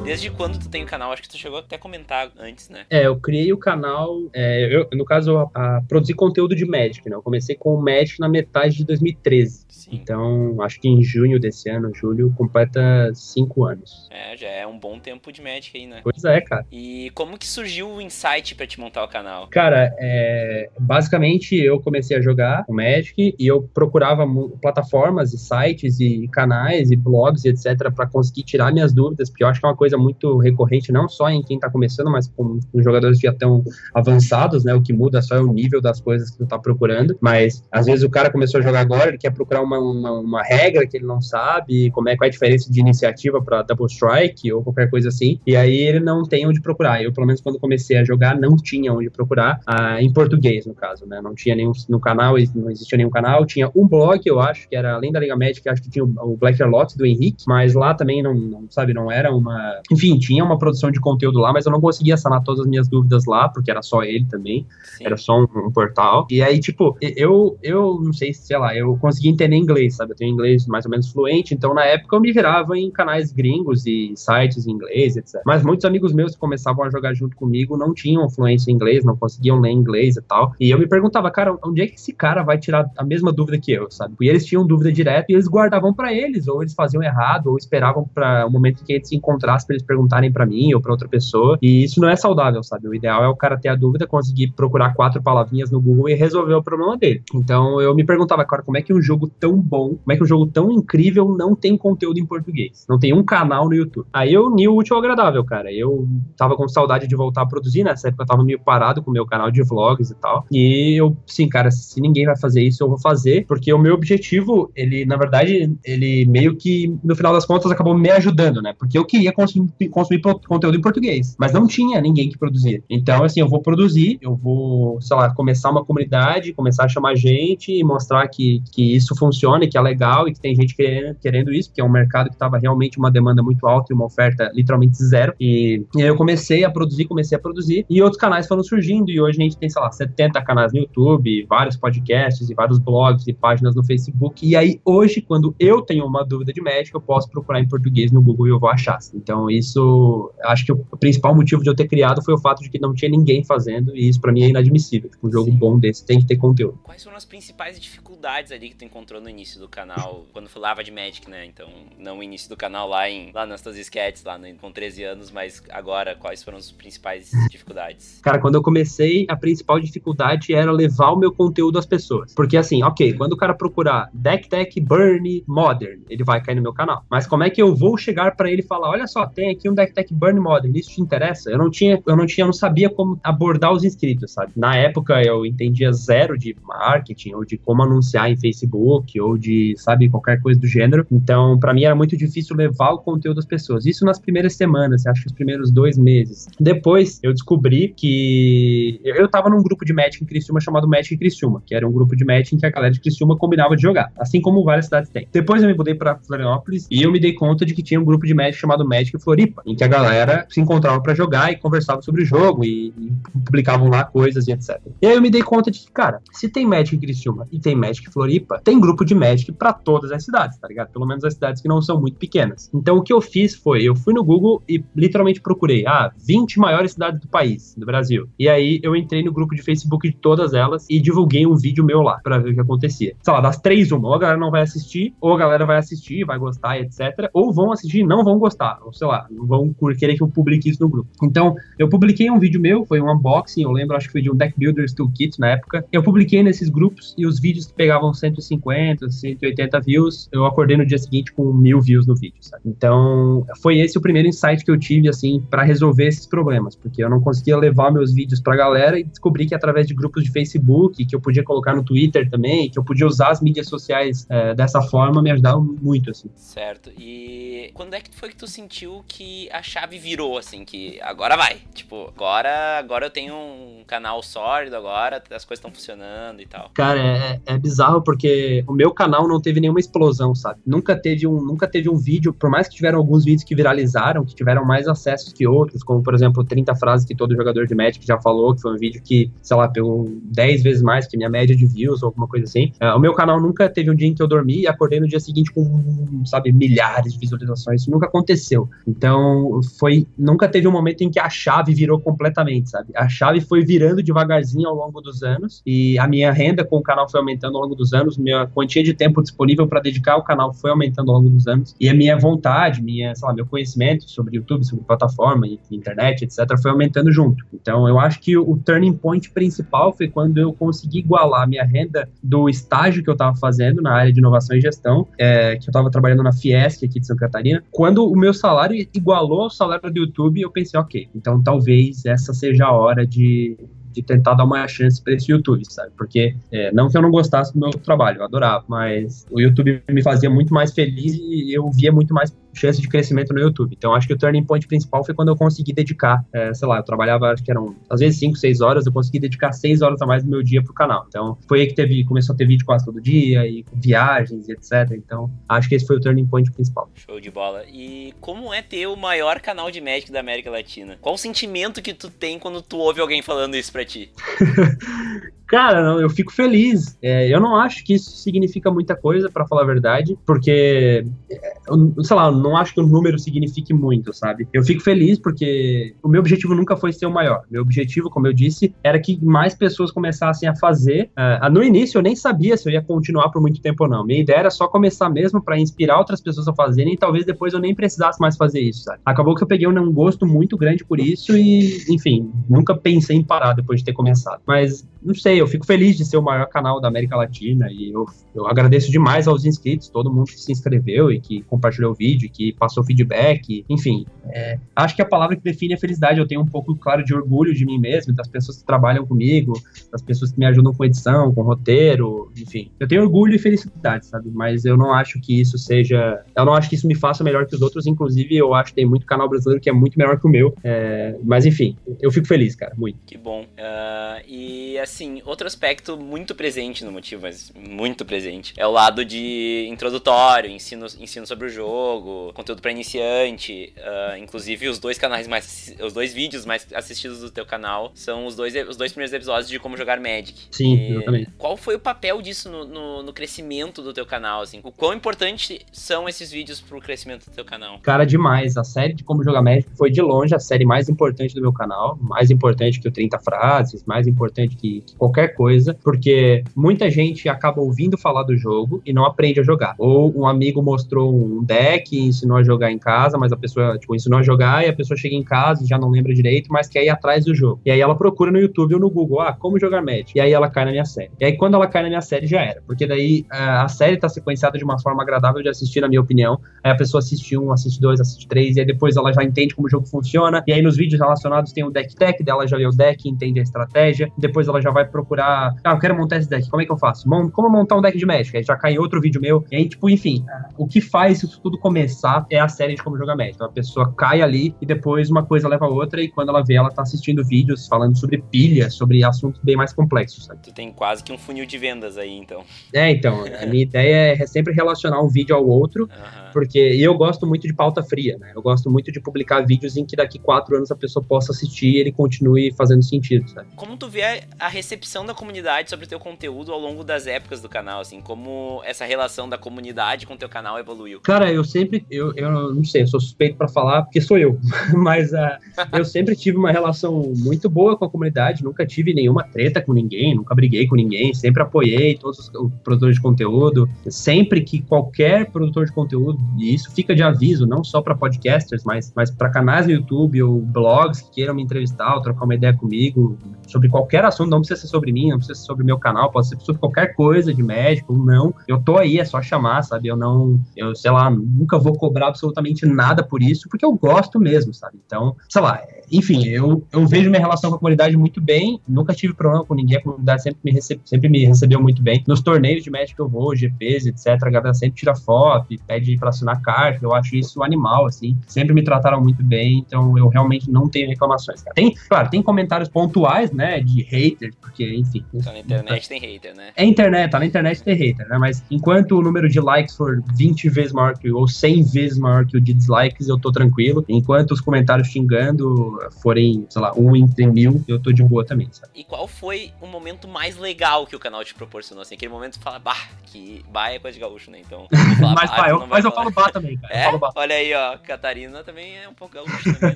[0.05, 1.11] Desde quando tu tem o canal?
[1.11, 2.85] Acho que tu chegou até a comentar antes, né?
[2.91, 7.09] É, eu criei o canal, é, eu, no caso, a, a produzir conteúdo de Magic,
[7.09, 7.15] né?
[7.15, 9.65] Eu comecei com o Magic na metade de 2013.
[9.67, 9.89] Sim.
[9.93, 14.07] Então, acho que em junho desse ano, julho, completa cinco anos.
[14.11, 16.01] É, já é um bom tempo de Magic aí, né?
[16.03, 16.65] Pois é, cara.
[16.71, 19.47] E como que surgiu o insight para te montar o canal?
[19.47, 24.25] Cara, é, basicamente eu comecei a jogar o Magic e eu procurava
[24.61, 29.43] plataformas e sites e canais e blogs e etc para conseguir tirar minhas dúvidas, porque
[29.43, 32.11] eu acho que é uma coisa coisa muito recorrente, não só em quem está começando,
[32.11, 34.73] mas com, com jogadores já tão avançados, né?
[34.73, 37.17] O que muda só é o nível das coisas que tu tá procurando.
[37.19, 40.43] Mas às vezes o cara começou a jogar agora, ele quer procurar uma, uma, uma
[40.43, 43.87] regra que ele não sabe, como é qual é a diferença de iniciativa para double
[43.87, 45.39] strike ou qualquer coisa assim.
[45.45, 47.01] E aí ele não tem onde procurar.
[47.01, 50.73] Eu, pelo menos, quando comecei a jogar, não tinha onde procurar, ah, em português, no
[50.73, 51.21] caso, né?
[51.21, 53.45] Não tinha nenhum no canal, não existia nenhum canal.
[53.45, 56.37] Tinha um blog, eu acho, que era além da Liga Magic, acho que tinha o
[56.37, 60.43] Black Lot do Henrique, mas lá também não, não sabe, não era uma enfim, tinha
[60.43, 63.47] uma produção de conteúdo lá, mas eu não conseguia sanar todas as minhas dúvidas lá,
[63.49, 64.65] porque era só ele também.
[64.97, 65.05] Sim.
[65.05, 66.25] Era só um, um, portal.
[66.29, 70.13] E aí, tipo, eu, eu não sei, sei lá, eu consegui entender inglês, sabe?
[70.13, 73.31] Eu tenho inglês mais ou menos fluente, então na época eu me virava em canais
[73.31, 75.41] gringos e sites em inglês, etc.
[75.45, 79.03] Mas muitos amigos meus que começavam a jogar junto comigo não tinham fluência em inglês,
[79.03, 80.53] não conseguiam ler inglês e tal.
[80.59, 83.59] E eu me perguntava, cara, onde é que esse cara vai tirar a mesma dúvida
[83.59, 84.15] que eu, sabe?
[84.21, 87.57] E eles tinham dúvida direto e eles guardavam para eles, ou eles faziam errado, ou
[87.57, 90.91] esperavam para o momento que eles se encontrassem eles perguntar perguntarem para mim ou para
[90.91, 91.57] outra pessoa.
[91.61, 92.87] E isso não é saudável, sabe?
[92.87, 96.13] O ideal é o cara ter a dúvida, conseguir procurar quatro palavrinhas no Google e
[96.13, 97.23] resolver o problema dele.
[97.33, 100.23] Então eu me perguntava, cara, como é que um jogo tão bom, como é que
[100.23, 102.85] um jogo tão incrível não tem conteúdo em português?
[102.87, 104.07] Não tem um canal no YouTube.
[104.13, 105.71] Aí eu uni o útil ao agradável, cara.
[105.71, 106.07] Eu
[106.37, 109.13] tava com saudade de voltar a produzir, nessa época eu tava meio parado com o
[109.13, 110.45] meu canal de vlogs e tal.
[110.51, 113.93] E eu, sim, cara, se ninguém vai fazer isso, eu vou fazer, porque o meu
[113.93, 118.73] objetivo, ele, na verdade, ele meio que, no final das contas, acabou me ajudando, né?
[118.77, 121.35] Porque eu queria conseguir consumir conteúdo em português.
[121.39, 122.83] Mas não tinha ninguém que produzia.
[122.89, 127.15] Então, assim, eu vou produzir, eu vou, sei lá, começar uma comunidade, começar a chamar
[127.15, 130.75] gente e mostrar que, que isso funciona e que é legal e que tem gente
[130.75, 133.95] querendo, querendo isso, porque é um mercado que estava realmente uma demanda muito alta e
[133.95, 135.33] uma oferta literalmente zero.
[135.39, 139.09] E, e aí eu comecei a produzir, comecei a produzir e outros canais foram surgindo
[139.09, 142.79] e hoje a gente tem, sei lá, 70 canais no YouTube, vários podcasts e vários
[142.79, 144.45] blogs e páginas no Facebook.
[144.45, 148.11] E aí hoje, quando eu tenho uma dúvida de médico, eu posso procurar em português
[148.11, 148.99] no Google e eu vou achar.
[149.13, 152.69] Então isso, acho que o principal motivo de eu ter criado foi o fato de
[152.69, 155.09] que não tinha ninguém fazendo e isso para mim é inadmissível.
[155.09, 155.57] Tipo, um jogo Sim.
[155.57, 156.79] bom desse tem que ter conteúdo.
[156.83, 160.83] Quais foram as principais dificuldades ali que tu encontrou no início do canal, quando falava
[160.83, 161.45] de Magic, né?
[161.45, 164.71] Então, não o início do canal lá em lá nas tuas sketches, lá no, com
[164.71, 168.19] 13 anos, mas agora quais foram as principais dificuldades?
[168.21, 172.33] Cara, quando eu comecei, a principal dificuldade era levar o meu conteúdo às pessoas.
[172.33, 176.61] Porque assim, OK, quando o cara procurar Deck Tech Burn Modern, ele vai cair no
[176.61, 177.03] meu canal.
[177.09, 179.69] Mas como é que eu vou chegar para ele e falar, olha só, tem aqui
[179.69, 181.49] um Deck Burn Modern, isso te interessa?
[181.49, 184.51] Eu não tinha, eu não tinha, eu não sabia como abordar os inscritos, sabe?
[184.55, 189.75] Na época eu entendia zero de marketing ou de como anunciar em Facebook ou de,
[189.77, 191.05] sabe, qualquer coisa do gênero.
[191.11, 193.85] Então, para mim era muito difícil levar o conteúdo das pessoas.
[193.85, 196.47] Isso nas primeiras semanas, acho que os primeiros dois meses.
[196.59, 201.17] Depois eu descobri que eu tava num grupo de match em Criciúma chamado Match em
[201.17, 203.81] Criciúma, que era um grupo de match em que a galera de Criciúma combinava de
[203.81, 205.27] jogar, assim como várias cidades têm.
[205.31, 208.05] Depois eu me mudei para Florianópolis e eu me dei conta de que tinha um
[208.05, 211.57] grupo de match chamado Magic Floripa, em que a galera se encontrava para jogar e
[211.57, 213.11] conversava sobre o jogo e, e,
[213.43, 214.79] publicavam lá coisas e etc.
[215.01, 217.59] E aí eu me dei conta de que, cara, se tem Magic em Criciúma e
[217.59, 220.91] tem Magic Floripa, tem grupo de Magic para todas as cidades, tá ligado?
[220.91, 222.69] Pelo menos as cidades que não são muito pequenas.
[222.73, 226.59] Então o que eu fiz foi, eu fui no Google e literalmente procurei, ah, 20
[226.59, 228.29] maiores cidades do país, do Brasil.
[228.37, 231.83] E aí eu entrei no grupo de Facebook de todas elas e divulguei um vídeo
[231.83, 233.15] meu lá para ver o que acontecia.
[233.21, 235.77] Sei lá, das três, uma, ou a galera não vai assistir, ou a galera vai
[235.77, 237.29] assistir, vai gostar, etc.
[237.33, 240.27] Ou vão assistir e não vão gostar, ou sei lá, não vão querer que eu
[240.27, 241.09] publique isso no grupo.
[241.23, 244.31] Então, eu publiquei um vídeo meu, foi um unboxing, eu lembro, acho que foi de
[244.31, 245.85] um Deck Builders Toolkit na época.
[245.91, 250.97] Eu publiquei nesses grupos e os vídeos pegavam 150, 180 views, eu acordei no dia
[250.97, 252.63] seguinte com mil views no vídeo, sabe?
[252.65, 257.03] Então, foi esse o primeiro insight que eu tive, assim, para resolver esses problemas, porque
[257.03, 260.31] eu não conseguia levar meus vídeos pra galera e descobri que através de grupos de
[260.31, 264.25] Facebook, que eu podia colocar no Twitter também, que eu podia usar as mídias sociais
[264.29, 266.29] é, dessa forma, me ajudavam muito, assim.
[266.35, 266.91] Certo.
[266.97, 271.37] E quando é que foi que tu sentiu que a chave virou, assim, que agora
[271.37, 271.57] vai?
[271.73, 276.69] Tipo, agora, agora eu tenho um canal sólido, agora as coisas estão funcionando e tal.
[276.73, 280.59] Cara, é, é bizarro porque o meu canal não teve nenhuma explosão, sabe?
[280.65, 284.25] Nunca teve um, nunca teve um vídeo, por mais que tiveram alguns vídeos que viralizaram,
[284.25, 287.75] que tiveram mais acessos que outros, como por exemplo 30 frases que todo jogador de
[287.75, 291.17] Magic já falou, que foi um vídeo que, sei lá, pegou 10 vezes mais que
[291.17, 292.71] minha média de views ou alguma coisa assim.
[292.81, 295.07] Uh, o meu canal nunca teve um dia em que eu dormi e acordei no
[295.07, 297.81] dia seguinte com, sabe, milhares de visualizações.
[297.81, 298.69] Isso nunca aconteceu.
[298.95, 302.91] Então, foi, nunca teve um momento em que a chave virou completamente, sabe?
[302.95, 306.81] A chave foi virando devagarzinho ao longo dos anos e a minha renda com o
[306.81, 310.23] canal foi aumentando ao longo dos anos, minha quantia de tempo disponível para dedicar ao
[310.23, 313.45] canal foi aumentando ao longo dos anos e a minha vontade, minha, sei lá, meu
[313.45, 317.45] conhecimento sobre YouTube, sobre plataforma internet, etc, foi aumentando junto.
[317.53, 321.63] Então, eu acho que o turning point principal foi quando eu consegui igualar a minha
[321.63, 325.67] renda do estágio que eu estava fazendo na área de inovação e gestão, é, que
[325.67, 327.63] eu estava trabalhando na Fiesc aqui de Santa Catarina.
[327.71, 332.33] Quando o meu salário igualou ao salário do YouTube, eu pensei, ok, então talvez essa
[332.33, 333.57] seja a hora de
[333.95, 335.91] de tentar dar uma chance para esse YouTube, sabe?
[335.97, 339.81] Porque é, não que eu não gostasse do meu trabalho, eu adorava, mas o YouTube
[339.89, 343.75] me fazia muito mais feliz e eu via muito mais chance de crescimento no YouTube.
[343.77, 346.77] Então acho que o turning point principal foi quando eu consegui dedicar, é, sei lá,
[346.77, 350.01] eu trabalhava, acho que eram às vezes 5, 6 horas, eu consegui dedicar 6 horas
[350.01, 351.05] a mais do meu dia pro canal.
[351.07, 354.51] Então foi aí que teve, começou a ter vídeo quase todo dia e viagens e
[354.51, 354.91] etc.
[354.91, 356.89] Então acho que esse foi o turning point principal.
[356.95, 357.63] Show de bola.
[357.67, 360.97] E como é ter o maior canal de Magic da América Latina?
[361.01, 364.11] Qual o sentimento que tu tem quando tu ouve alguém falando isso pra ti?
[365.47, 366.97] Cara, eu fico feliz.
[367.01, 371.53] É, eu não acho que isso significa muita coisa, para falar a verdade, porque, é,
[371.67, 374.47] eu, sei lá, eu não acho que o número signifique muito, sabe?
[374.53, 377.43] Eu fico feliz porque o meu objetivo nunca foi ser o maior.
[377.49, 381.09] Meu objetivo, como eu disse, era que mais pessoas começassem a fazer.
[381.17, 384.05] Uh, no início, eu nem sabia se eu ia continuar por muito tempo ou não.
[384.05, 387.53] Minha ideia era só começar mesmo para inspirar outras pessoas a fazerem e talvez depois
[387.53, 388.99] eu nem precisasse mais fazer isso, sabe?
[389.05, 393.23] Acabou que eu peguei um gosto muito grande por isso e, enfim, nunca pensei em
[393.23, 394.41] parar depois de ter começado.
[394.45, 397.91] Mas, não sei, eu fico feliz de ser o maior canal da América Latina e
[397.91, 401.95] eu, eu agradeço demais aos inscritos, todo mundo que se inscreveu e que compartilhou o
[401.95, 406.19] vídeo, que passou feedback, enfim, é, acho que a palavra que define é felicidade.
[406.19, 409.53] Eu tenho um pouco, claro, de orgulho de mim mesmo, das pessoas que trabalham comigo,
[409.91, 412.71] das pessoas que me ajudam com edição, com roteiro, enfim.
[412.79, 414.29] Eu tenho orgulho e felicidade, sabe?
[414.33, 416.23] Mas eu não acho que isso seja.
[416.35, 417.85] Eu não acho que isso me faça melhor que os outros.
[417.85, 420.55] Inclusive, eu acho que tem muito canal brasileiro que é muito melhor que o meu.
[420.63, 422.97] É, mas enfim, eu fico feliz, cara, muito.
[423.05, 423.43] Que bom.
[423.43, 429.03] Uh, e assim, outro aspecto muito presente no motivo, mas muito presente, é o lado
[429.03, 433.73] de introdutório, ensino, ensino sobre o jogo, conteúdo para iniciante.
[433.77, 435.75] Uh, inclusive, os dois canais mais.
[435.81, 439.49] Os dois vídeos mais assistidos do teu canal são os dois, os dois primeiros episódios
[439.49, 440.47] de como jogar Magic.
[440.51, 441.31] Sim, e exatamente.
[441.37, 444.41] Qual foi o papel disso no, no, no, crescimento do teu canal?
[444.41, 444.59] Assim?
[444.63, 447.79] O quão importante são esses vídeos pro crescimento do teu canal?
[447.79, 448.57] Cara, demais.
[448.57, 451.53] A série de como jogar Magic foi de longe a série mais importante do meu
[451.53, 451.97] canal.
[452.01, 455.77] Mais importante que o 30 frases, mais importante que, que qualquer coisa.
[455.83, 459.75] Porque muita gente acaba ouvindo falar do jogo e não aprende a jogar.
[459.77, 463.77] Ou um amigo mostrou um deck e ensinou a jogar em casa, mas a pessoa,
[463.77, 466.51] tipo, ensinou a jogar e a pessoa chega em casa e já não lembra direito,
[466.51, 467.61] mas quer ir atrás do jogo.
[467.65, 470.11] E aí ela procura no YouTube ou no Google, ah, como jogar Magic.
[470.15, 471.11] E aí ela cai na minha série.
[471.19, 472.61] E aí quando ela cai na minha série já era.
[472.65, 476.39] Porque daí a série tá sequenciada de uma forma agradável de assistir, na minha opinião.
[476.63, 479.55] Aí a pessoa assiste um, assiste dois, assiste três, e aí depois ela já entende
[479.55, 480.43] como o jogo funciona.
[480.47, 483.39] E aí nos vídeos relacionados tem o deck tech, dela já vê o deck, entende
[483.39, 484.11] a estratégia.
[484.17, 486.77] Depois ela já vai procurar, ah, eu quero montar esse deck, como é que eu
[486.77, 487.07] faço?
[487.31, 488.35] Como montar um deck de Magic?
[488.35, 489.43] Aí já cai em outro vídeo meu.
[489.51, 490.25] E aí, tipo, enfim,
[490.57, 493.35] o que faz isso tudo começar é a série de como jogar Magic.
[493.35, 496.43] Então a pessoa cai ali e depois uma coisa leva a outra, e quando ela
[496.43, 500.41] vê, ela tá assistindo vídeos falando sobre pilha, sobre assuntos bem mais complexos, sabe?
[500.43, 502.43] Tu tem quase que um funil de vendas aí, então.
[502.73, 506.31] É, então, a minha ideia é sempre relacionar um vídeo ao outro, uhum.
[506.31, 508.31] porque eu gosto muito de pauta fria, né?
[508.35, 511.67] Eu gosto muito de publicar vídeos em que daqui quatro anos a pessoa possa assistir
[511.67, 513.47] e ele continue fazendo sentido, sabe?
[513.55, 517.41] Como tu vê a recepção da comunidade sobre o teu conteúdo ao longo das épocas
[517.41, 521.01] do canal, assim, como essa relação da comunidade com o teu canal evoluiu?
[521.01, 524.37] Cara, eu sempre, eu, eu não sei, eu sou suspeito para falar porque sou eu,
[524.77, 525.39] mas uh,
[525.73, 529.73] eu sempre tive uma relação muito boa com a comunidade, nunca tive nenhuma treta com
[529.73, 534.61] ninguém, nunca briguei com ninguém, sempre apoiei todos os, os produtores de conteúdo, sempre que
[534.61, 539.09] qualquer produtor de conteúdo, e isso fica de aviso, não só para podcasters, mas, mas
[539.09, 543.17] para canais no YouTube ou blogs que queiram me entrevistar ou trocar uma ideia comigo
[543.47, 546.27] sobre qualquer assunto, não precisa ser sobre mim, não precisa ser sobre meu canal, pode
[546.27, 548.33] ser sobre qualquer coisa de médico ou não.
[548.47, 549.87] Eu tô aí, é só chamar, sabe?
[549.87, 554.19] Eu não, eu sei lá, nunca vou cobrar absolutamente nada por isso, porque eu gosto
[554.19, 554.79] mesmo, sabe?
[554.85, 555.61] Então, sei lá,
[555.91, 559.53] enfim, eu, eu vejo minha relação com a comunidade muito bem, nunca tive problema com
[559.53, 562.03] ninguém, a comunidade sempre me, recebe, sempre me recebeu muito bem.
[562.07, 565.97] Nos torneios de médico que eu vou, GPs, etc., a galera sempre tira foto, pede
[565.97, 568.17] pra assinar carta, eu acho isso animal, assim.
[568.27, 571.53] Sempre me trataram muito bem, então eu realmente não tenho reclamações, cara.
[571.53, 575.05] Tem, claro, tem comentários pontuais, né, de haters, porque, enfim.
[575.23, 576.51] Tá na internet tem hater, né?
[576.55, 578.17] É internet, tá na internet tem hater, né?
[578.17, 582.25] Mas enquanto o número de likes for 20 vezes maior que ou 100 vezes maior
[582.25, 583.83] que o de dislikes, eu tô tranquilo.
[583.87, 588.47] Enquanto os comentários xingando forem, sei lá, um entre mil, eu tô de boa também,
[588.51, 588.71] sabe?
[588.75, 591.81] E qual foi o momento mais legal que o canal te proporcionou?
[591.81, 594.39] Assim, aquele momento que fala, bah, que bah é coisa de gaúcho, né?
[594.39, 594.67] Então.
[594.99, 596.73] Fala, mas, bah, eu, mas eu falo bah também, cara.
[596.73, 596.97] É?
[596.97, 597.11] Bah.
[597.15, 599.75] Olha aí, ó, Catarina também é um pouco gaúcho também,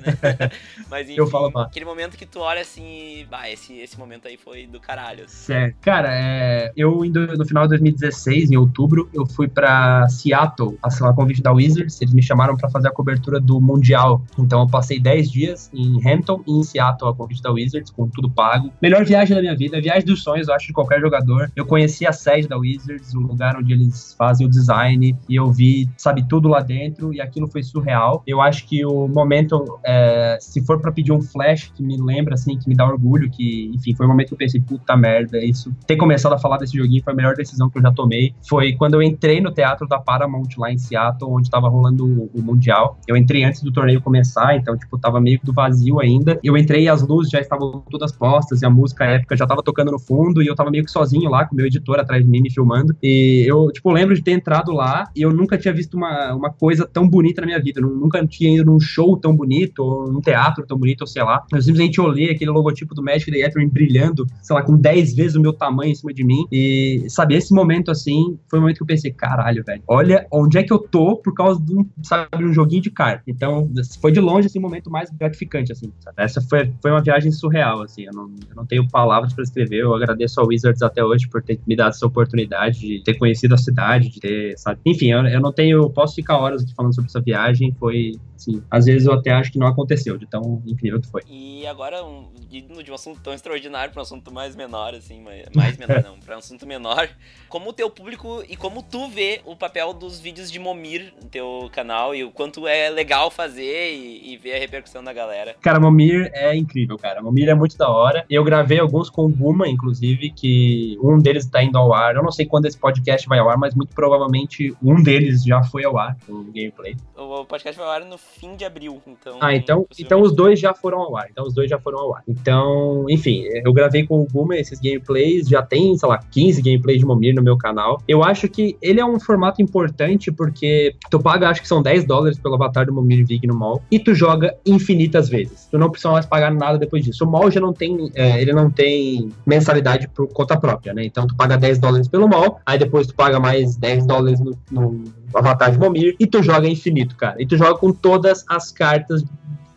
[0.00, 0.50] né?
[0.88, 1.64] mas enfim, eu falo bah.
[1.64, 5.24] aquele momento que tu olha assim, bah, esse, esse momento aí foi do caralho.
[5.28, 5.76] Certo.
[5.80, 11.12] Cara, é, eu indo no final de 2016, em outubro, eu fui pra Seattle, a
[11.12, 14.22] convite da Wizards, eles me chamaram para fazer a cobertura do Mundial.
[14.38, 18.08] Então eu passei 10 dias em Hampton e em Seattle, a convite da Wizards, com
[18.08, 18.72] tudo pago.
[18.82, 21.50] Melhor viagem da minha vida, viagem dos sonhos, eu acho, de qualquer jogador.
[21.54, 25.52] Eu conheci a sede da Wizards, o lugar onde eles fazem o design, e eu
[25.52, 28.22] vi, sabe, tudo lá dentro, e aquilo foi surreal.
[28.26, 32.34] Eu acho que o momento, é, se for para pedir um flash que me lembra,
[32.34, 35.38] assim, que me dá orgulho, que, enfim, foi o momento que eu pensei, puta merda,
[35.38, 35.72] isso.
[35.86, 38.34] Ter começado a falar desse joguinho foi a melhor decisão que eu já tomei.
[38.48, 42.30] Foi quando eu entrei no teatro da Paramount lá em Seattle, onde tava rolando o,
[42.34, 42.98] o Mundial.
[43.06, 46.38] Eu entrei antes do torneio começar, então, tipo, tava meio do vazio ainda.
[46.42, 49.62] Eu entrei e as luzes já estavam todas postas, e a música épica já tava
[49.62, 52.24] tocando no fundo, e eu tava meio que sozinho lá, com o meu editor atrás
[52.24, 52.96] de mim me filmando.
[53.02, 56.50] E eu, tipo, lembro de ter entrado lá e eu nunca tinha visto uma, uma
[56.50, 57.80] coisa tão bonita na minha vida.
[57.80, 61.22] Eu nunca tinha ido num show tão bonito, ou num teatro tão bonito, ou sei
[61.22, 61.44] lá.
[61.52, 65.36] Eu simplesmente olhei aquele logotipo do Magic the Gathering brilhando, sei lá, com 10 vezes
[65.36, 66.46] o meu tamanho em cima de mim.
[66.50, 70.58] E, sabe, esse momento, assim, foi o momento que eu pensei, caralho, velho, olha onde
[70.58, 73.22] é que eu tô por causa de um, sabe, um joguinho de carta.
[73.26, 76.16] Então, foi de longe, assim, o momento mais gratificante, assim, sabe?
[76.18, 79.82] Essa foi, foi uma viagem surreal, assim, eu não, eu não tenho palavras para escrever,
[79.82, 83.54] eu agradeço ao Wizards até hoje por ter me dado essa oportunidade de ter conhecido
[83.54, 84.80] a cidade, de ter, sabe?
[84.84, 88.62] Enfim, eu, eu não tenho, posso ficar horas aqui falando sobre essa viagem, foi, assim,
[88.70, 91.22] às vezes eu até acho que não aconteceu, de tão incrível que foi.
[91.28, 95.22] E agora, um, indo de um assunto tão extraordinário para um assunto mais menor, assim,
[95.54, 97.08] mais menor não, para um assunto menor,
[97.48, 101.28] como o teu público e como tu vê o papel dos vídeos de Momir no
[101.28, 105.12] teu canal e o quanto é legal fazer fazer e, e, ver a repercussão da
[105.12, 105.54] galera.
[105.60, 107.20] Cara, Momir é incrível, cara.
[107.20, 108.24] Momir é muito da hora.
[108.30, 112.14] Eu gravei alguns com o Guma, inclusive, que um deles tá indo ao ar.
[112.14, 115.62] Eu não sei quando esse podcast vai ao ar, mas muito provavelmente um deles já
[115.62, 116.96] foi ao ar, o gameplay.
[117.16, 119.38] O podcast vai ao ar no fim de abril, então.
[119.40, 121.28] Ah, então, então os dois já foram ao ar.
[121.30, 122.22] Então os dois já foram ao ar.
[122.28, 127.00] Então, enfim, eu gravei com o Guma esses gameplays, já tem, sei lá, 15 gameplays
[127.00, 128.02] de Momir no meu canal.
[128.06, 132.04] Eu acho que ele é um formato importante porque tu paga, acho que são 10
[132.04, 135.66] dólares pelo avatar do Momir Vig no mall e tu joga infinitas vezes.
[135.70, 137.24] Tu não precisa mais pagar nada depois disso.
[137.24, 141.04] O mall já não tem, é, ele não tem mensalidade por conta própria, né?
[141.04, 144.56] Então tu paga 10 dólares pelo mall, aí depois tu paga mais 10 dólares no,
[144.70, 147.36] no avatar de Momir e tu joga infinito, cara.
[147.38, 149.24] E tu joga com todas as cartas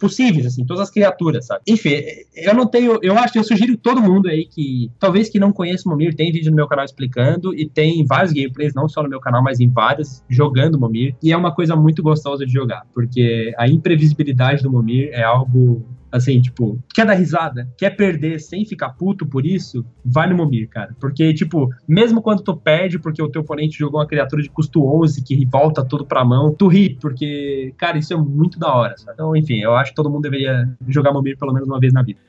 [0.03, 1.61] possíveis, assim, todas as criaturas, sabe?
[1.65, 2.01] Enfim,
[2.35, 5.87] eu não tenho, eu acho, eu sugiro todo mundo aí que, talvez que não conheça
[5.87, 9.07] o Momir, tem vídeo no meu canal explicando e tem vários gameplays, não só no
[9.07, 12.85] meu canal, mas em vários, jogando Momir, e é uma coisa muito gostosa de jogar,
[12.93, 18.63] porque a imprevisibilidade do Momir é algo Assim, tipo, quer dar risada, quer perder sem
[18.65, 20.95] ficar puto por isso, vai no Momir, cara.
[20.99, 24.85] Porque, tipo, mesmo quando tu perde porque o teu oponente jogou uma criatura de custo
[24.85, 28.95] 11 que volta tudo pra mão, tu ri, porque, cara, isso é muito da hora,
[28.95, 29.13] sabe?
[29.13, 32.03] Então, enfim, eu acho que todo mundo deveria jogar Momir pelo menos uma vez na
[32.03, 32.19] vida.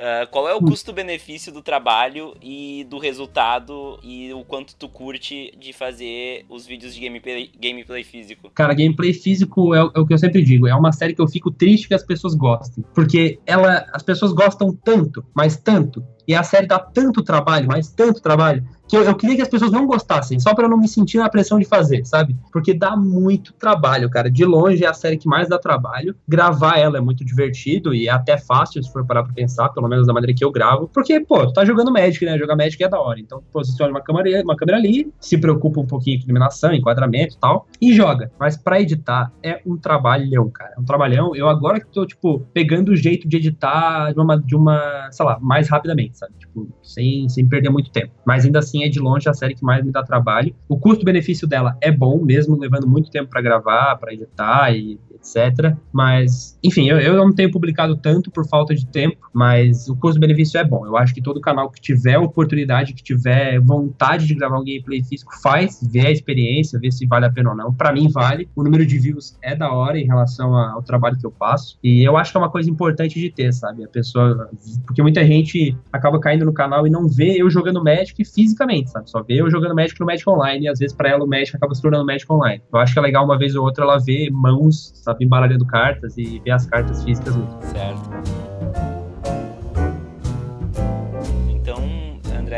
[0.00, 5.52] Uh, qual é o custo-benefício do trabalho e do resultado e o quanto tu curte
[5.58, 8.50] de fazer os vídeos de gameplay, gameplay físico?
[8.54, 10.66] Cara, gameplay físico é, é, o que eu sempre digo.
[10.66, 12.82] É uma série que eu fico triste que as pessoas gostem.
[12.94, 16.02] Porque ela, as pessoas gostam tanto, mas tanto.
[16.26, 19.48] E a série dá tanto trabalho, mas tanto trabalho, que eu, eu, queria que as
[19.48, 22.36] pessoas não gostassem, só para eu não me sentir na pressão de fazer, sabe?
[22.52, 24.28] Porque dá muito trabalho, cara.
[24.28, 26.16] De longe é a série que mais dá trabalho.
[26.26, 29.86] Gravar ela é muito divertido e é até fácil, se for parar pra pensar, pelo
[29.86, 30.90] menos da maneira que eu gravo.
[30.92, 32.36] Porque, pô, tu tá jogando Magic, né?
[32.36, 33.20] Jogar Magic é da hora.
[33.20, 37.38] Então, posiciona uma câmera, uma câmera ali, se preocupa um pouquinho com iluminação, enquadramento e
[37.38, 38.32] tal, e joga.
[38.40, 40.74] Mas para editar é um trabalhão, cara.
[40.76, 41.36] É um trabalhão.
[41.36, 45.24] Eu agora que tô, tipo, pegando o jeito de editar de uma, de uma sei
[45.24, 46.32] lá, mais rapidamente, sabe?
[46.40, 48.12] Tipo, sem, sem perder muito tempo.
[48.26, 50.54] Mas ainda assim, é de longe a série que mais me dá trabalho.
[50.68, 55.76] O custo-benefício dela é bom, mesmo levando muito tempo para gravar, para editar e etc.
[55.92, 60.58] Mas, enfim, eu, eu não tenho publicado tanto por falta de tempo, mas o custo-benefício
[60.58, 60.86] é bom.
[60.86, 65.02] Eu acho que todo canal que tiver oportunidade, que tiver vontade de gravar um gameplay
[65.02, 67.72] físico, faz, vê a experiência, vê se vale a pena ou não.
[67.72, 68.48] Para mim, vale.
[68.56, 71.78] O número de views é da hora em relação ao trabalho que eu faço.
[71.82, 73.84] E eu acho que é uma coisa importante de ter, sabe?
[73.84, 74.50] A pessoa.
[74.86, 79.10] Porque muita gente acaba caindo no canal e não vê eu jogando Magic fisicamente, sabe?
[79.10, 80.64] Só vê eu jogando Magic no Magic Online.
[80.64, 82.62] E às vezes, para ela, o Magic acaba se tornando Magic Online.
[82.72, 85.09] Eu acho que é legal uma vez ou outra ela ver mãos, sabe?
[85.12, 87.58] Sabe, embaralhando cartas e ver as cartas físicas mesmo.
[87.62, 88.99] Certo.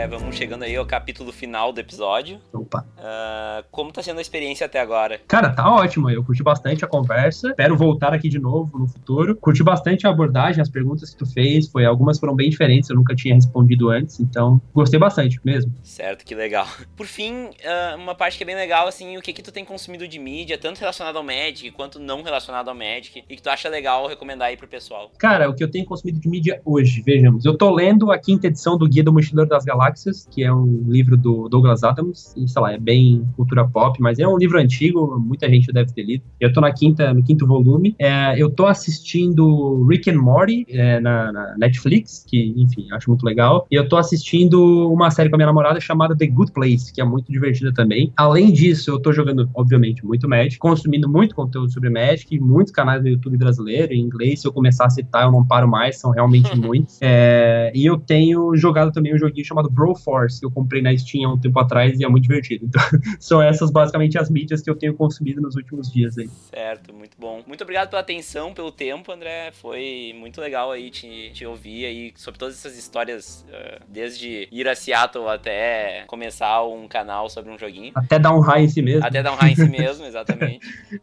[0.03, 2.41] André, vamos chegando aí ao capítulo final do episódio.
[2.53, 2.85] Opa.
[2.99, 5.21] Uh, como tá sendo a experiência até agora?
[5.29, 6.11] Cara, tá ótimo.
[6.11, 7.49] Eu curti bastante a conversa.
[7.51, 9.37] Espero voltar aqui de novo no futuro.
[9.37, 11.69] Curti bastante a abordagem, as perguntas que tu fez.
[11.69, 15.73] Foi, algumas foram bem diferentes, eu nunca tinha respondido antes, então gostei bastante mesmo.
[15.83, 16.67] Certo, que legal.
[16.97, 19.65] Por fim, uh, uma parte que é bem legal, assim, o que que tu tem
[19.65, 23.51] consumido de mídia, tanto relacionado ao Magic quanto não relacionado ao Magic, e que tu
[23.51, 25.11] acha legal recomendar aí pro pessoal?
[25.19, 27.45] Cara, o que eu tenho consumido de mídia hoje, vejamos.
[27.45, 30.53] Eu tô lendo a quinta edição do Guia do Mochileiro das Galáxias Galáxias, que é
[30.53, 34.39] um livro do Douglas Adams, e sei lá, é bem cultura pop, mas é um
[34.39, 36.25] livro antigo, muita gente deve ter lido.
[36.41, 37.95] Eu tô na quinta, no quinto volume.
[37.99, 43.25] É, eu tô assistindo Rick and Morty é, na, na, Netflix, que, enfim, acho muito
[43.25, 43.67] legal.
[43.71, 47.01] E eu tô assistindo uma série com a minha namorada chamada The Good Place, que
[47.01, 48.13] é muito divertida também.
[48.17, 53.03] Além disso, eu tô jogando, obviamente, muito Magic, consumindo muito conteúdo sobre Magic, muitos canais
[53.03, 54.41] do YouTube brasileiro, em inglês.
[54.41, 56.99] Se eu começar a citar, eu não paro mais, são realmente muitos.
[57.01, 61.29] É, e eu tenho jogado também um joguinho chamado Broforce, que eu comprei na Steam
[61.29, 62.67] há um tempo atrás e é muito divertido.
[62.67, 62.81] Então,
[63.19, 66.29] são essas basicamente as mídias que eu tenho consumido nos últimos dias aí.
[66.51, 67.43] Certo, muito bom.
[67.47, 69.51] Muito obrigado pela atenção, pelo tempo, André.
[69.53, 74.69] Foi muito legal aí te, te ouvir aí sobre todas essas histórias, uh, desde ir
[74.69, 77.93] a Seattle até começar um canal sobre um joguinho.
[77.97, 79.05] Até dar um raio em si mesmo.
[79.05, 80.61] Até dar um raio em si mesmo, exatamente.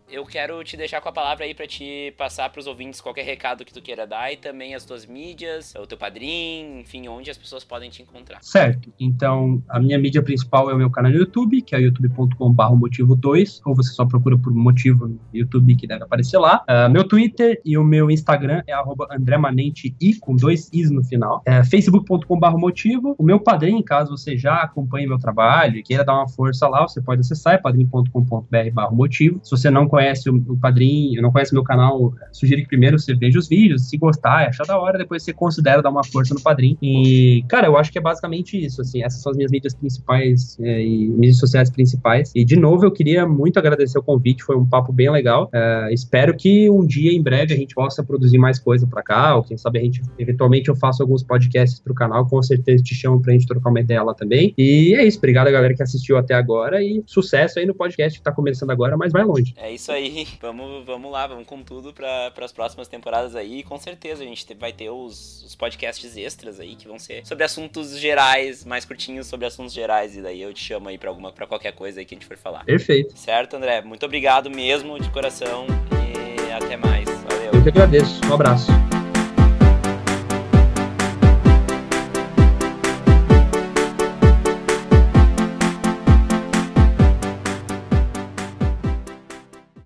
[0.09, 3.23] eu quero te deixar com a palavra aí para te passar para os ouvintes qualquer
[3.23, 7.29] recado que tu queira dar e também as tuas mídias, o teu padrinho, enfim, onde
[7.29, 8.41] as pessoas podem te encontrar.
[8.41, 8.93] Certo certo.
[8.99, 13.61] Então, a minha mídia principal é o meu canal no YouTube, que é youtube.com.br motivo2,
[13.65, 16.63] ou você só procura por motivo no YouTube que deve aparecer lá.
[16.69, 18.73] Uh, meu Twitter e o meu Instagram é
[19.11, 21.41] andremanentei, com dois is no final.
[21.45, 23.15] É, facebook.com.br motivo.
[23.17, 26.87] O meu padrinho, caso você já acompanhe meu trabalho e queira dar uma força lá,
[26.87, 29.39] você pode acessar, é padrim.com.br motivo.
[29.43, 33.15] Se você não conhece o, o padrinho, não conhece meu canal, sugiro que primeiro você
[33.15, 36.41] veja os vídeos, se gostar, achar da hora, depois você considera dar uma força no
[36.41, 36.77] padrinho.
[36.81, 38.81] E, cara, eu acho que é basicamente isso.
[38.81, 42.31] assim, essas são as minhas mídias principais é, e mídias sociais principais.
[42.35, 45.49] E de novo, eu queria muito agradecer o convite, foi um papo bem legal.
[45.53, 49.35] É, espero que um dia, em breve, a gente possa produzir mais coisa para cá,
[49.35, 52.95] ou quem sabe a gente, eventualmente, eu faço alguns podcasts pro canal, com certeza te
[52.95, 54.53] chamo pra gente trocar uma ideia lá também.
[54.57, 58.19] E é isso, obrigado a galera que assistiu até agora e sucesso aí no podcast
[58.19, 59.53] que tá começando agora, mas vai longe.
[59.57, 63.63] É isso aí, vamos, vamos lá, vamos com tudo para as próximas temporadas aí, e
[63.63, 67.43] com certeza a gente vai ter os, os podcasts extras aí que vão ser sobre
[67.43, 71.31] assuntos gerais, mais curtinhos sobre assuntos gerais, e daí eu te chamo aí pra, alguma,
[71.31, 72.63] pra qualquer coisa aí que a gente for falar.
[72.65, 73.17] Perfeito.
[73.17, 73.81] Certo, André?
[73.81, 77.09] Muito obrigado mesmo, de coração, e até mais.
[77.09, 77.51] Valeu.
[77.53, 78.19] Eu que agradeço.
[78.25, 78.71] Um abraço.